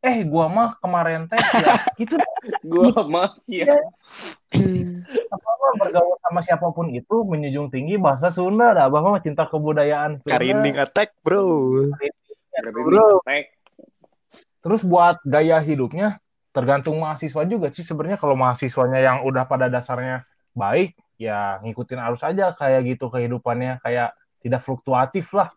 [0.03, 2.19] eh gua mah kemarin teh ya gitu.
[2.67, 3.79] Gua masih ya.
[5.31, 8.75] apa bergaul sama siapa pun itu menjunjung tinggi bahasa Sunda.
[8.75, 10.35] Dah bahwa cinta kebudayaan Sunda.
[10.35, 11.47] Karinding attack, Bro.
[12.53, 13.25] Bro.
[14.63, 16.23] terus buat gaya hidupnya
[16.55, 18.19] tergantung mahasiswa juga sih sebenarnya.
[18.19, 23.79] Kalau mahasiswanya yang udah pada dasarnya baik ya ngikutin arus aja kayak gitu kehidupannya.
[23.79, 25.55] Kayak tidak fluktuatif lah.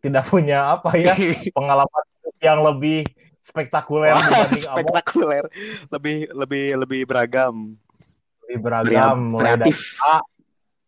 [0.00, 1.12] Tidak punya apa ya
[1.58, 2.13] pengalaman
[2.44, 3.08] yang lebih
[3.40, 5.44] spektakuler Wah, dibanding spektakuler.
[5.88, 7.72] Lebih lebih lebih beragam.
[8.44, 10.04] lebih beragam mulai dari Kreatif.
[10.04, 10.16] A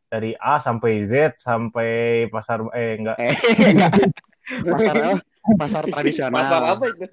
[0.07, 1.91] dari A sampai Z sampai
[2.29, 3.33] pasar eh enggak Eh,
[4.69, 5.19] pasar apa?
[5.57, 6.37] Pasar tradisional.
[6.37, 7.07] Pasar apa itu?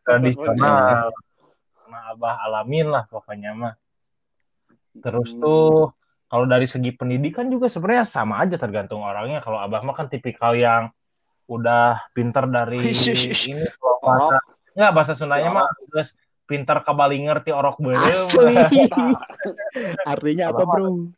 [0.00, 1.12] tradisional
[1.90, 3.74] nah abah alamin lah pokoknya mah
[5.02, 5.42] terus Hmm.
[5.42, 5.90] tuh
[6.30, 10.54] kalau dari segi pendidikan juga sebenarnya sama aja tergantung orangnya kalau abah mah kan tipikal
[10.54, 10.94] yang
[11.50, 12.78] udah pinter dari
[13.50, 13.62] ini
[13.98, 14.38] bahasa
[14.70, 16.14] nggak bahasa Sundanya mah terus
[16.46, 18.54] pinter kabali ngerti orok belum Asli.
[20.04, 21.12] Artinya apa, Bro?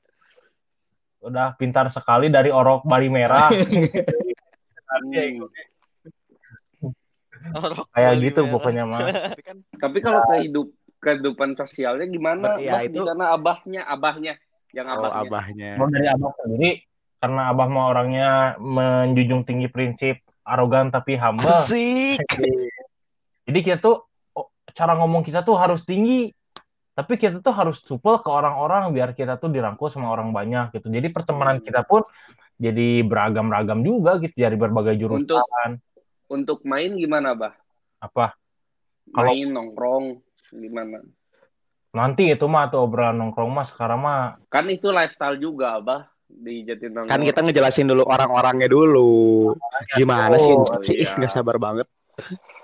[1.22, 3.46] udah pintar sekali dari orok bali merah
[4.92, 5.48] Hmm.
[7.54, 8.52] Orok kayak gitu merah.
[8.52, 10.66] pokoknya mah Tapi kan Tapi kalau kehidup
[10.98, 12.42] kehidupan sosialnya gimana?
[12.46, 14.34] Ber- ya, itu- sana abahnya, abahnya,
[14.70, 15.26] yang kalau abahnya.
[15.26, 15.70] abahnya.
[15.74, 16.70] kalau dari abah sendiri
[17.22, 22.18] karena abah mah orangnya menjunjung tinggi prinsip arogan tapi humble Asik.
[23.46, 24.02] Jadi kita tuh
[24.34, 26.34] oh, cara ngomong kita tuh harus tinggi,
[26.98, 30.90] tapi kita tuh harus supel ke orang-orang biar kita tuh dirangkul sama orang banyak gitu.
[30.90, 31.66] Jadi pertemanan Hmm.
[31.66, 32.02] kita pun
[32.58, 35.78] jadi beragam-ragam juga gitu dari berbagai jurusan.
[36.26, 37.54] Untuk main gimana, Bah?
[38.02, 38.34] Apa
[39.14, 40.06] Kalau- Main nongkrong
[40.50, 41.02] gimana?
[41.92, 46.64] nanti itu mah tuh obrolan nongkrong mah sekarang mah Kan itu lifestyle juga, Bah, di
[46.64, 47.06] Jatinangor.
[47.06, 49.52] Kan kita ngejelasin dulu orang-orangnya dulu.
[49.92, 50.50] Gimana sih?
[50.50, 50.96] Oh, sih?
[50.96, 51.16] Ih, iya.
[51.18, 51.86] nggak sabar banget.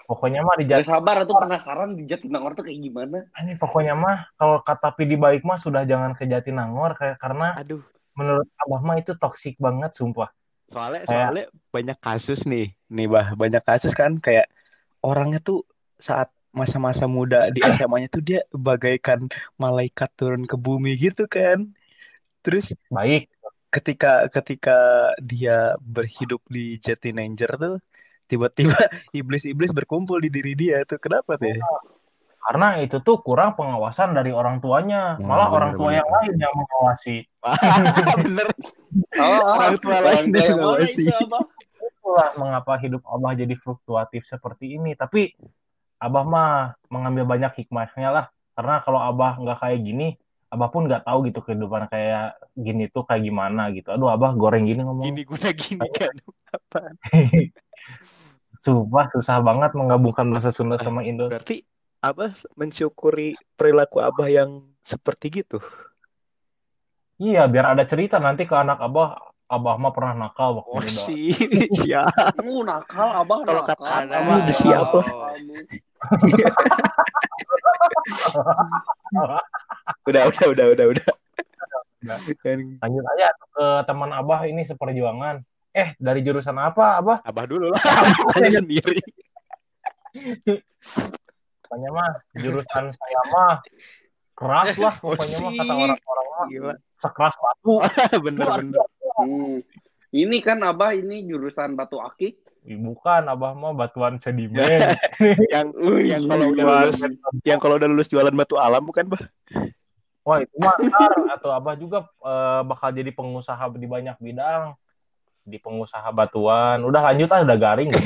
[0.05, 3.29] pokoknya mah di Gak Jat- sabar atau penasaran di Jatinangor tuh kayak gimana?
[3.39, 7.85] ini pokoknya mah kalau kata Pidi baik mah sudah jangan ke Jatinangor kayak karena Aduh.
[8.17, 10.33] menurut abah mah itu toksik banget sumpah.
[10.67, 12.73] Soalnya Kayak- soalnya banyak kasus nih.
[12.89, 14.49] Nih, Bah, banyak kasus kan kayak
[15.01, 21.29] orangnya tuh saat masa-masa muda di SMA-nya tuh dia bagaikan malaikat turun ke bumi gitu
[21.29, 21.69] kan.
[22.41, 23.29] Terus Baik,
[23.69, 24.77] ketika ketika
[25.21, 27.75] dia berhidup di Jatinanger tuh
[28.29, 28.73] tiba-tiba
[29.19, 31.53] iblis-iblis berkumpul di diri dia tuh kenapa tuh?
[32.39, 35.99] karena itu tuh kurang pengawasan dari orang tuanya, Hmm, malah orang tua bener.
[36.01, 37.17] yang lain yang mengawasi.
[38.25, 38.49] Bener.
[39.21, 41.03] Oh, Orang tua lain yang yang mana ngawasi.
[41.05, 41.45] itu, Abah?
[41.77, 44.97] Itulah mengapa hidup Abah jadi fluktuatif seperti ini.
[44.97, 45.37] Tapi
[46.01, 46.51] Abah mah
[46.89, 48.25] mengambil banyak hikmahnya lah.
[48.57, 50.17] Karena kalau Abah nggak kayak gini,
[50.49, 53.93] Abah pun nggak tahu gitu kehidupan kayak gini tuh kayak gimana gitu.
[53.93, 55.05] Aduh Abah goreng gini ngomong.
[55.05, 56.15] Gini guna gini kan.
[56.49, 56.95] Apaan?
[58.65, 61.29] Sumpah susah banget menggabungkan bahasa Sunda sama Indo.
[61.29, 61.63] Berarti
[62.01, 65.61] Abah mensyukuri perilaku Abah yang seperti gitu.
[67.19, 69.19] Iya, biar ada cerita nanti ke anak Abah.
[69.49, 70.93] Abah mah pernah nakal waktu Oh muda.
[71.09, 71.33] sih,
[71.81, 72.13] siap.
[72.37, 73.81] Kamu nakal, Abah Kalau nakal.
[73.81, 74.15] kata Ada.
[74.21, 75.07] Abah udah siap lah.
[80.09, 81.07] Udah, udah, udah, udah, udah.
[82.79, 85.43] Lanjut aja ke teman Abah ini seperjuangan.
[85.75, 87.19] Eh, dari jurusan apa Abah?
[87.23, 87.83] Abah dulu lah,
[88.41, 88.99] aja sendiri.
[91.63, 93.55] Pokoknya mah jurusan saya mah
[94.33, 97.75] keras lah Oh, pokoknya mah kata orang-orang mah Gila, sekeras batu.
[98.25, 98.83] bener-bener.
[99.19, 99.61] Hmm.
[100.09, 102.41] Ini kan Abah ini jurusan Batu Akik.
[102.69, 104.61] Bukan, Abah mah batuan sedimen.
[105.55, 106.97] Yang Wih, yang kalau udah lulus,
[107.41, 109.23] yang kalau udah lulus jualan batu alam bukan, Bah?
[110.29, 110.77] Wah, itu mah
[111.33, 114.77] atau Abah juga eh, bakal jadi pengusaha di banyak bidang.
[115.49, 116.85] di pengusaha batuan.
[116.85, 117.89] Udah lanjut ah, udah garing.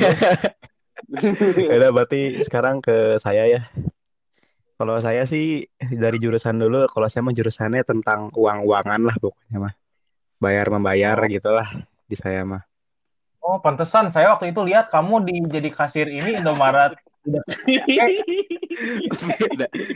[1.58, 3.66] Ya udah berarti sekarang ke saya ya.
[4.78, 9.74] Kalau saya sih dari jurusan dulu, kalau saya mah jurusannya tentang uang-uangan lah pokoknya mah.
[10.38, 11.68] Bayar membayar gitulah
[12.06, 12.62] di saya mah.
[13.42, 16.94] Oh, pantesan saya waktu itu lihat kamu di jadi kasir ini Indomaret.
[17.22, 17.42] Beda.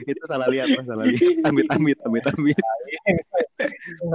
[0.02, 1.46] Itu salah lihat, Mas, salah lihat.
[1.46, 2.58] Amit amit amit amit.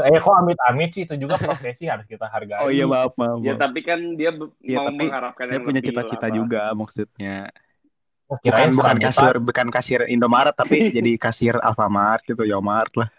[0.06, 2.60] eh kok amit-amit sih itu juga profesi harus kita hargai.
[2.60, 3.40] Oh iya maaf maaf.
[3.40, 3.60] ya maaf.
[3.68, 7.36] tapi kan dia Iya, mau tapi mengharapkan Saya yang punya cita-cita juga maksudnya.
[8.28, 9.12] Oh, Bukan kirain bukan serabutan.
[9.12, 13.10] kasir bukan kasir Indomaret tapi jadi kasir Alfamart gitu, Yomart lah.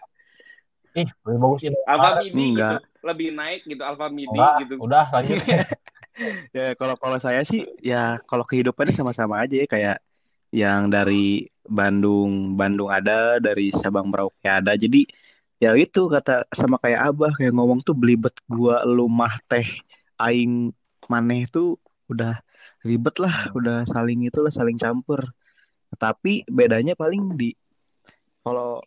[0.93, 1.77] Ih, lebih bagus ini.
[1.89, 5.37] Alfa Midi gitu lebih naik gitu Alfa Midi gitu udah lanjut.
[6.53, 9.97] Ya kalau kalau saya sih ya kalau kehidupannya sama-sama aja ya kayak
[10.53, 14.77] yang dari Bandung Bandung ada dari Sabang Merauke ada.
[14.77, 15.09] Jadi
[15.57, 19.65] ya itu kata sama kayak Abah kayak ngomong tuh belibet gua lu mah teh
[20.21, 20.69] aing
[21.09, 22.37] maneh tuh udah
[22.85, 25.25] ribet lah udah saling itulah saling campur.
[25.97, 27.57] Tapi bedanya paling di
[28.45, 28.81] kalau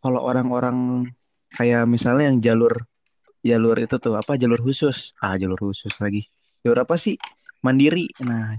[0.00, 1.04] kalau orang-orang
[1.52, 2.74] kayak misalnya yang jalur
[3.44, 5.12] jalur itu tuh apa jalur khusus?
[5.20, 6.24] Ah jalur khusus lagi
[6.64, 7.16] jalur apa sih?
[7.60, 8.08] Mandiri.
[8.24, 8.56] Nah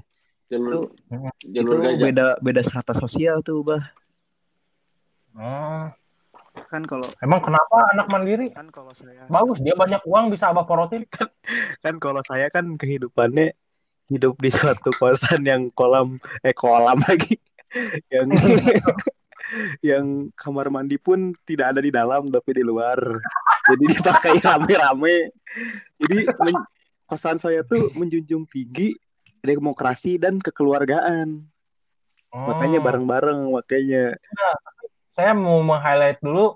[0.51, 2.03] jalur itu jalur gajah.
[2.03, 3.83] beda beda strata sosial tuh bah.
[5.31, 5.95] Hmm,
[6.67, 8.51] kan kalau emang kenapa anak mandiri?
[8.51, 11.07] kan kalau saya Bagus, dia banyak uang bisa abah porotin.
[11.83, 13.55] kan kalau saya kan kehidupannya
[14.11, 17.39] hidup di suatu kosan yang kolam eh kolam lagi.
[18.11, 18.27] Yang
[19.95, 22.99] yang kamar mandi pun tidak ada di dalam tapi di luar.
[23.71, 25.31] Jadi dipakai rame-rame.
[25.95, 26.67] Jadi men-
[27.11, 28.95] kosan saya tuh menjunjung tinggi
[29.43, 31.43] demokrasi dan kekeluargaan
[32.31, 32.87] makanya Hmm.
[32.87, 34.15] bareng-bareng makanya
[35.11, 36.55] Saya mau meng-highlight dulu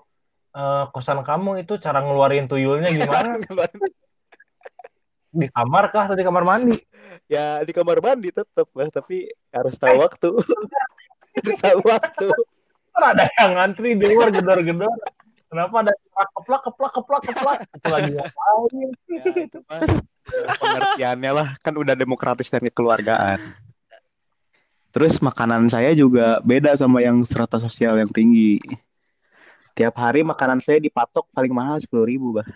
[0.55, 3.35] eh, kosan kamu itu cara ngeluarin tuyulnya gimana?
[5.35, 6.79] Di kamar kah atau di kamar mandi?
[7.27, 10.31] ya di kamar mandi tetap lah tapi harus tahu waktu
[11.43, 12.27] harus tahu waktu
[12.95, 14.95] Kan ada yang ngantri di luar gedor-gedor.
[15.51, 17.57] Kenapa ada keplak keplak keplak keplak keplak?
[17.75, 18.87] Itu lagi ngapain?
[19.11, 19.99] ya itu eh,
[20.57, 23.37] pengertiannya lah kan udah demokratis dan kekeluargaan
[24.89, 28.57] terus makanan saya juga beda sama yang strata sosial yang tinggi
[29.75, 32.47] tiap hari makanan saya dipatok paling mahal sepuluh ribu bah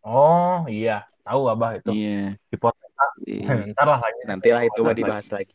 [0.00, 1.90] Oh iya, tahu abah itu.
[1.92, 3.06] iya Hipoteka.
[3.28, 3.44] Iya.
[3.76, 4.24] Ntar lah lanjut.
[4.24, 5.52] nanti lah itu mah dibahas lagi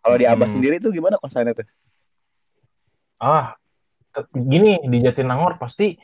[0.00, 0.54] kalau di abah Hmm.
[0.56, 1.68] sendiri tuh gimana kosannya tuh
[3.18, 3.58] Ah,
[4.32, 5.98] gini di Jatinangor pasti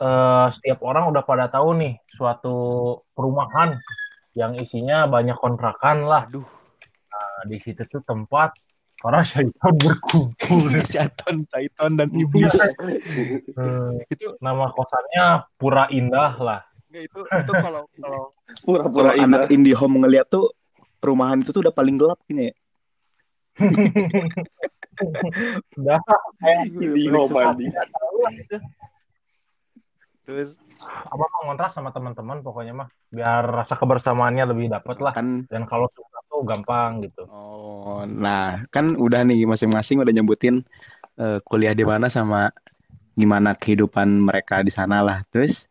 [0.00, 2.54] eh, setiap orang udah pada tahu nih suatu
[3.14, 3.78] perumahan
[4.34, 6.26] yang isinya banyak kontrakan lah.
[6.26, 6.46] aduh.
[7.14, 8.50] Nah, di situ tuh tempat
[8.98, 10.66] para syaitan berkumpul.
[10.90, 12.50] Syaiton, Syaiton dan iblis.
[13.54, 16.60] Hmm, itu nama kosannya Pura Indah lah.
[16.90, 18.22] nggak, itu itu kalau kalau
[18.66, 19.46] pura-pura kalau indah.
[19.46, 20.50] anak indie home ngeliat tuh
[20.98, 22.54] perumahan itu tuh udah paling gelap gini ya.
[25.78, 25.98] Udah
[26.38, 27.54] kayak Indie home, susah.
[27.54, 27.70] anjing.
[27.70, 28.56] nggak tahu lah gitu.
[30.24, 35.14] Terus Abang mau ngontrak sama teman-teman pokoknya mah biar rasa kebersamaannya lebih dapet lah.
[35.16, 37.24] kan Dan kalau suka tuh gampang gitu.
[37.30, 40.60] Oh, nah kan udah nih masing-masing udah nyebutin
[41.16, 42.50] eh, kuliah di mana sama
[43.14, 45.22] gimana kehidupan mereka di sana lah.
[45.30, 45.70] Terus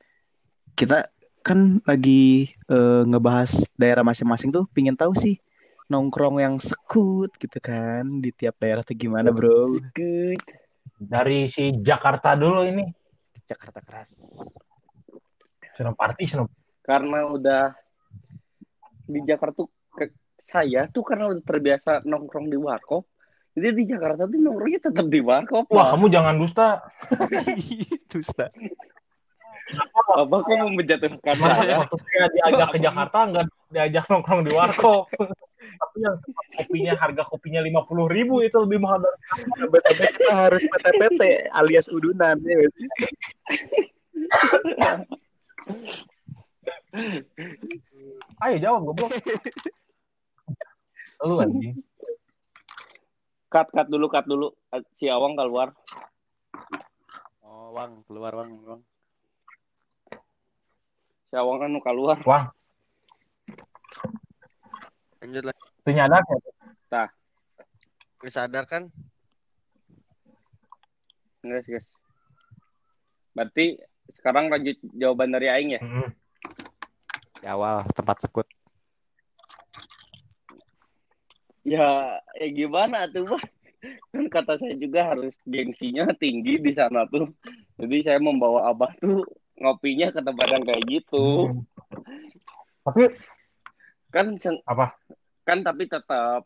[0.74, 1.12] kita
[1.44, 5.38] kan lagi eh, ngebahas daerah masing-masing tuh, pingin tahu sih
[5.92, 9.62] nongkrong yang sekut gitu kan di tiap daerah tuh gimana bro?
[9.78, 10.42] Sikit.
[10.98, 13.03] Dari si Jakarta dulu ini.
[13.54, 14.10] Jakarta keras.
[15.74, 16.50] Senang party, senang
[16.84, 17.64] karena udah
[19.08, 23.08] di Jakarta tuh ke- saya tuh karena udah terbiasa nongkrong di warkop
[23.56, 25.90] jadi di Jakarta tuh nongkrongnya tetap di warkop Wah, Pak.
[25.96, 26.82] kamu jangan dusta.
[28.12, 28.50] Dusta.
[30.18, 34.52] Abah kok mau menjatuhkan Masa saya waktu saya diajak ke Jakarta nggak diajak nongkrong di
[34.52, 35.06] warkop.
[35.64, 36.16] Tapi yang
[36.58, 41.22] kopinya harga kopinya lima puluh ribu itu lebih mahal dari kita harus PT-PT
[41.52, 42.68] alias udunan ya?
[48.44, 49.12] Ayo jawab goblok.
[51.24, 51.80] Lu anjing.
[53.54, 54.50] cut cut dulu cut dulu
[54.98, 55.78] si Awang keluar
[57.46, 58.82] Oh, Wang, keluar Wang, Wang.
[61.30, 62.50] si Awang kan nu keluar Wah,
[65.24, 65.56] Lanjut lah.
[65.56, 66.38] itu nyadar ya?
[68.20, 68.88] Nggak sadar kan?
[71.42, 71.84] guys guys
[73.36, 73.76] berarti
[74.16, 76.08] sekarang lanjut jawaban dari Aing ya Mm-mm.
[77.36, 78.48] Di awal tempat sekut.
[81.64, 83.44] ya ya gimana tuh Bah?
[84.12, 87.28] kan kata saya juga harus gengsinya tinggi di sana tuh
[87.76, 89.28] jadi saya membawa abah tuh
[89.60, 91.60] ngopinya ke tempat yang kayak gitu Hmm.
[92.84, 93.04] Tapi
[94.14, 94.94] kan sen- apa?
[95.44, 96.46] kan tapi tetap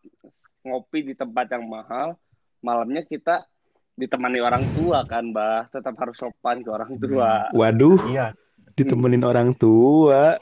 [0.63, 2.15] ngopi di tempat yang mahal
[2.59, 3.45] malamnya kita
[3.93, 8.31] ditemani orang tua kan bah tetap harus sopan ke orang tua Waduh, Iya.
[8.73, 10.37] ditemenin orang tua.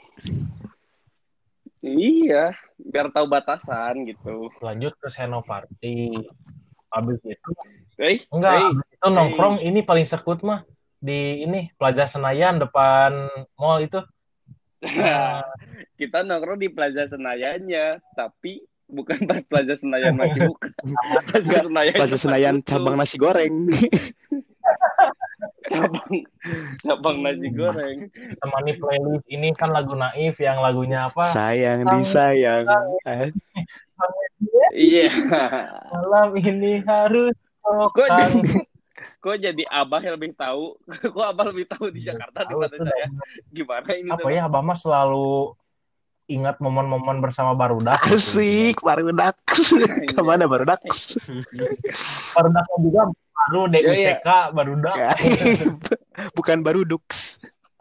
[1.80, 6.12] iya biar tahu batasan gitu Lanjut ke Senopati.
[6.92, 7.50] Habis itu
[7.96, 10.64] eh enggak, eh, habis itu nongkrong ini paling sekut mah
[10.96, 13.12] di ini Plaza Senayan depan
[13.56, 14.00] mall itu.
[14.84, 15.40] Nah,
[16.00, 20.70] kita nongkrong di Plaza Senayannya tapi bukan pas Plaza Senayan masih buka
[21.32, 23.66] Plaza Senayan Plaza Senayan cabang nasi goreng.
[25.66, 26.22] cabang
[26.84, 27.98] cabang nasi goreng
[28.38, 31.24] temani playlist ini kan lagu Naif yang lagunya apa?
[31.26, 32.68] Sayang disayang.
[34.76, 35.10] Iya
[35.90, 37.32] Malam ini harus
[37.64, 38.06] kok
[38.96, 40.76] kok jadi abah yang lebih tahu
[41.14, 43.06] kok abah lebih tahu di Jakarta Tahu daripada saya
[43.52, 44.32] gimana ini apa tuh?
[44.32, 45.52] ya Abah mah selalu
[46.26, 48.18] ingat momen-momen bersama Barudak gitu.
[48.18, 49.38] Asik, barudak.
[50.10, 50.82] Ke mana barudak?
[52.34, 53.02] Barudaknya juga
[53.46, 55.10] baru DUCK Barudak Ya.
[56.34, 57.02] Bukan baruduk.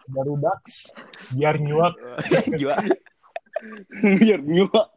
[0.05, 0.61] Barudak
[1.33, 1.97] biar nyuak
[2.53, 2.77] Juga.
[4.21, 4.87] biar nyuak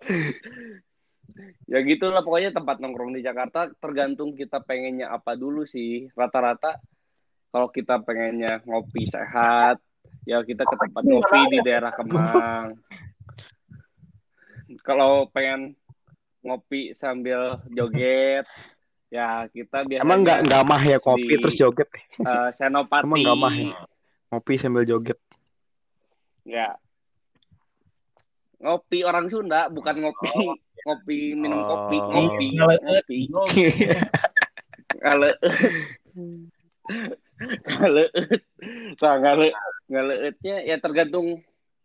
[1.69, 6.81] ya gitulah pokoknya tempat nongkrong di Jakarta tergantung kita pengennya apa dulu sih rata-rata
[7.53, 9.81] kalau kita pengennya ngopi sehat
[10.25, 12.77] ya kita ke tempat ngopi di daerah Kemang
[14.85, 15.77] kalau pengen
[16.45, 18.45] ngopi sambil joget
[19.09, 21.89] ya kita biasanya Emang nggak nggak mah ya kopi di- terus joget?
[22.21, 23.73] eh, Senopati Emang nggak mah ya?
[24.29, 25.17] Ngopi sambil joget.
[26.45, 26.77] Ya.
[28.61, 30.29] Ngopi orang Sunda bukan ngopi
[30.83, 31.67] ngopi minum Oh.
[31.67, 32.47] kopi, ngopi,
[33.29, 33.63] ngopi.
[34.99, 35.31] Ngale
[37.67, 38.13] ngaleut.
[38.99, 39.55] Nah, ngale
[39.87, 41.39] ngaleutnya ya tergantung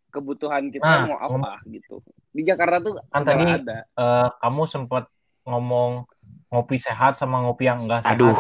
[0.10, 2.02] kebutuhan kita Nah, mau apa gitu.
[2.30, 3.86] Di Jakarta tuh Kan tadi ada.
[3.86, 5.06] Eh, kamu sempat
[5.46, 6.10] ngomong
[6.50, 8.34] ngopi sehat sama ngopi yang enggak sehat Aduh.
[8.34, 8.40] nih.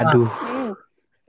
[0.00, 0.72] Aduh, Hmm.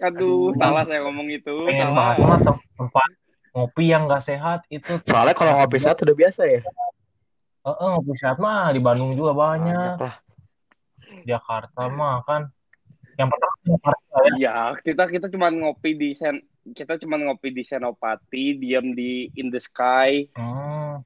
[0.01, 0.57] Aduh, Aduh.
[0.57, 1.53] salah saya ngomong itu.
[1.69, 2.17] pengen Salah.
[2.17, 2.41] banget
[2.73, 3.09] tempat
[3.51, 6.61] ngopi yang enggak sehat itu soalnya kalau ngopi saat udah biasa ya.
[7.61, 10.15] Eh, eh, ngopi sehat mah di Bandung juga banyak Banyak lah.
[11.21, 12.49] Jakarta mah kan
[13.19, 16.41] yang pertama Jakarta ya Iya, kita kita cuma ngopi di sen
[16.73, 20.29] kita cuma ngopi di Senopati, diam di In the Sky.
[20.37, 21.01] Hmm.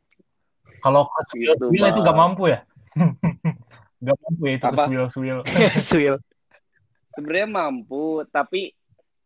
[0.83, 2.07] Kalau ke Gitu, Swil itu Bang.
[2.11, 2.59] gak mampu ya?
[4.05, 4.83] gak mampu ya itu ke Apa?
[4.87, 5.39] Swil-Swil.
[5.79, 6.15] Swil.
[7.15, 8.75] Sebenarnya mampu, tapi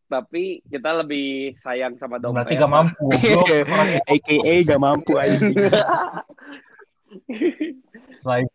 [0.10, 2.46] tapi kita lebih sayang sama dompet.
[2.46, 3.06] Berarti gak mampu.
[3.70, 5.58] Orangnya AKA gak mampu anjing.
[8.22, 8.46] selain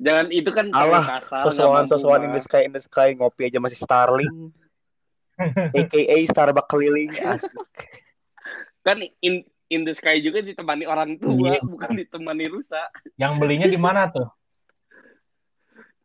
[0.00, 3.60] Jangan itu kan Allah, Sosokan mampu, sosokan in the sky in the sky ngopi aja
[3.60, 4.52] masih Starling.
[5.78, 7.12] AKA Starbucks keliling.
[7.16, 7.52] Asik.
[8.84, 11.62] Kan in in the sky juga ditemani orang tua, Iya.
[11.64, 12.80] bukan ditemani rusa.
[13.16, 14.28] yang belinya di mana tuh?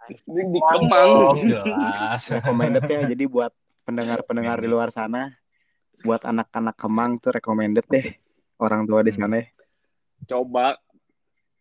[0.06, 1.10] Di, di Kemang.
[1.10, 2.22] Oh, jelas.
[2.30, 3.50] recommended ya jadi buat
[3.84, 5.34] pendengar-pendengar di luar sana
[6.06, 8.14] buat anak-anak Kemang tuh recommended deh
[8.62, 9.46] orang tua di sana ya.
[10.30, 10.78] Coba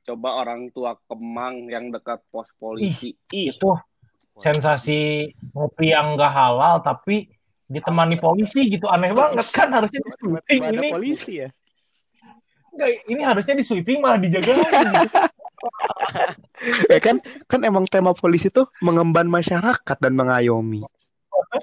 [0.05, 3.17] coba orang tua Kemang yang dekat pos polisi.
[3.33, 3.75] Ih, Itu
[4.37, 7.33] sensasi ngopi yang gak halal tapi
[7.65, 8.87] ditemani polisi gitu.
[8.93, 10.89] Aneh banget kan harusnya di sweeping ini.
[10.93, 11.49] polisi ya?
[12.75, 14.95] Nggak, ini harusnya di sweeping malah dijaga gitu.
[16.93, 17.17] ya kan
[17.49, 20.85] kan emang tema polisi tuh mengemban masyarakat dan mengayomi.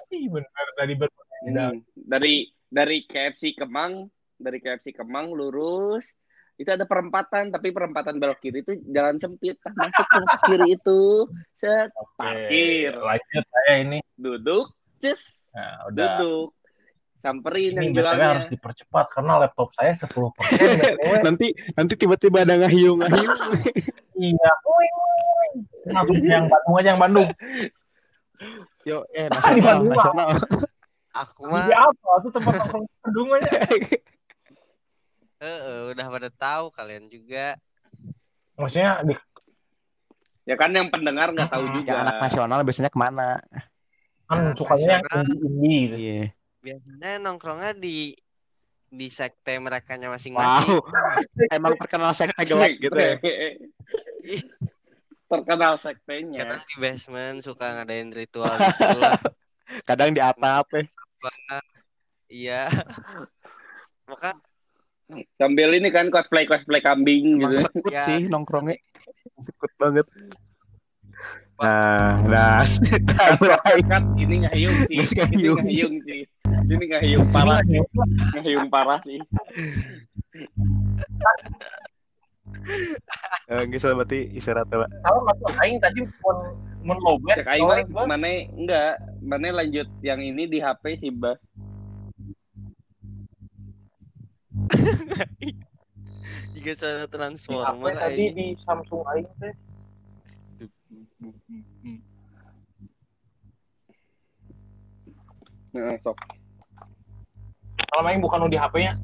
[0.09, 1.75] Ih, benar tadi berbeda.
[1.75, 4.07] Hmm, dari dari KFC Kemang,
[4.39, 6.15] dari KFC Kemang lurus
[6.61, 9.57] itu ada perempatan tapi perempatan belok kiri itu jalan sempit.
[9.65, 11.25] Nah, masuk ke kiri itu
[11.57, 12.93] set parkir.
[12.93, 13.99] lanjut saya ini.
[14.13, 14.69] Duduk
[15.01, 15.41] cus.
[15.57, 16.21] Nah, udah.
[16.21, 16.53] Duduk.
[17.21, 21.21] Samperin ini yang BTW harus dipercepat karena laptop saya 10% BTW.
[21.21, 23.37] nanti nanti tiba-tiba ada ngahiung ngahiung
[24.17, 24.51] iya.
[25.85, 27.29] Langsung yang Bandung aja yang Bandung.
[28.89, 30.29] yo eh Di nasional nasional
[31.13, 32.09] Aku Di mah apa?
[32.23, 33.51] Itu tempat nongkrong Bandung aja.
[35.41, 37.57] Heeh, udah pada tahu kalian juga.
[38.53, 39.17] Maksudnya di
[40.45, 43.37] ya kan yang pendengar nggak tahu juga yang anak nasional biasanya ke mana
[44.25, 45.05] kan Nah, sukanya yang
[45.37, 45.95] indie gitu.
[45.97, 46.21] iya
[46.61, 48.13] Biasanya nongkrongnya di
[48.91, 50.77] di sekte mereka masing-masing.
[50.77, 50.81] wow
[51.57, 53.17] emang terkenal sekte gelap gitu ya
[55.31, 59.15] terkenal sektenya Kadang di basement suka ngadain ritual gitu lah.
[59.89, 60.83] kadang di atap ya
[62.31, 62.63] Iya.
[64.07, 64.31] Maka
[65.35, 67.67] sambil ini kan cosplay cosplay kambing gitu.
[67.67, 68.03] Sekut Ya.
[68.03, 68.77] sih nongkrongnya.
[69.43, 70.05] Sekut banget.
[71.61, 72.65] Nah nah.
[73.37, 74.97] Mulai kan ini ngahiung sih.
[75.05, 76.21] Ini ngahiung sih.
[76.71, 77.79] Ini ngahiung parah Ini
[78.39, 79.19] ngahiung parah sih.
[83.51, 84.89] Eh, Nggak salah berarti istirahat Pak.
[85.03, 86.37] Kalau tuh aing tadi mun
[86.81, 91.35] mun lowbat Cek aing mana enggak, mana lanjut yang ini di HP sih, Bah.
[96.53, 98.35] Jika suara di HP transformer tadi aing.
[98.37, 99.53] di Samsung aing teh.
[105.71, 106.17] Nah, sok.
[107.91, 108.99] Kalau aing bukan di HP-nya.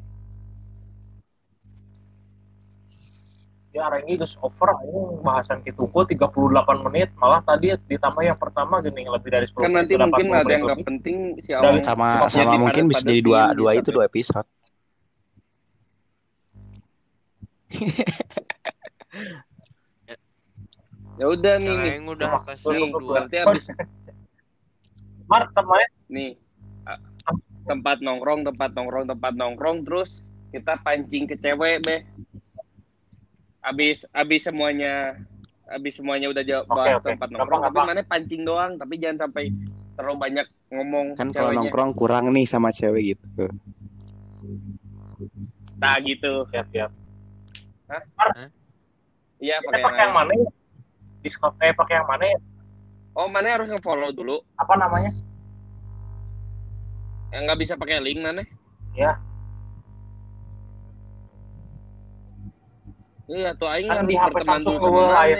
[3.76, 8.80] Ya aing geus over aing bahasan kitu ku 38 menit malah tadi ditambah yang pertama
[8.80, 11.50] gini lebih dari 10 Kan menit nanti udah mungkin 40 ada yang penting si.
[11.84, 14.48] Sama Jadi sama mungkin bisa jadi dua dua gitu, itu dua episode.
[21.18, 23.26] Ya udah nih, Yang udah kasih dua.
[23.26, 23.64] berarti habis
[25.28, 26.30] Mar kemarin nih
[27.68, 32.00] tempat nongkrong, tempat nongkrong, tempat nongkrong, terus kita pancing ke cewek, be.
[33.60, 35.20] Abis, abis semuanya,
[35.68, 37.12] abis semuanya udah jawab bahas oke.
[37.12, 39.52] tempat Gampang, nongkrong, tapi mana pancing doang, tapi jangan sampai
[39.98, 43.52] terlalu banyak ngomong Kan kalau nongkrong kurang nih sama cewek gitu.
[45.76, 46.48] Nah gitu.
[46.48, 46.88] siap-siap.
[49.38, 50.32] Iya, Kita pakai pakai yang yang mana?
[50.34, 50.48] ya?
[51.24, 52.24] Discord eh pakai yang mana?
[52.28, 52.38] ya?
[53.16, 54.36] Oh, mana harus nge-follow dulu.
[54.60, 55.10] Apa namanya?
[57.32, 58.44] Yang nggak bisa pakai link mana?
[58.94, 59.16] Ya.
[63.28, 65.36] Iya, tuh aing Kan di HP berteman Samsung dulu air.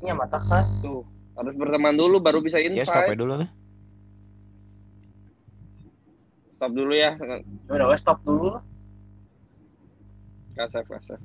[0.00, 0.64] Ini mata kan?
[0.80, 1.04] Tuh,
[1.36, 3.20] harus berteman dulu baru bisa Ya stop aja invite.
[3.20, 3.50] dulu lah.
[6.60, 7.16] Stop dulu ya.
[7.16, 7.40] Ya
[7.72, 8.60] Udah, wes, stop dulu.
[10.52, 11.16] Kasih, kasih.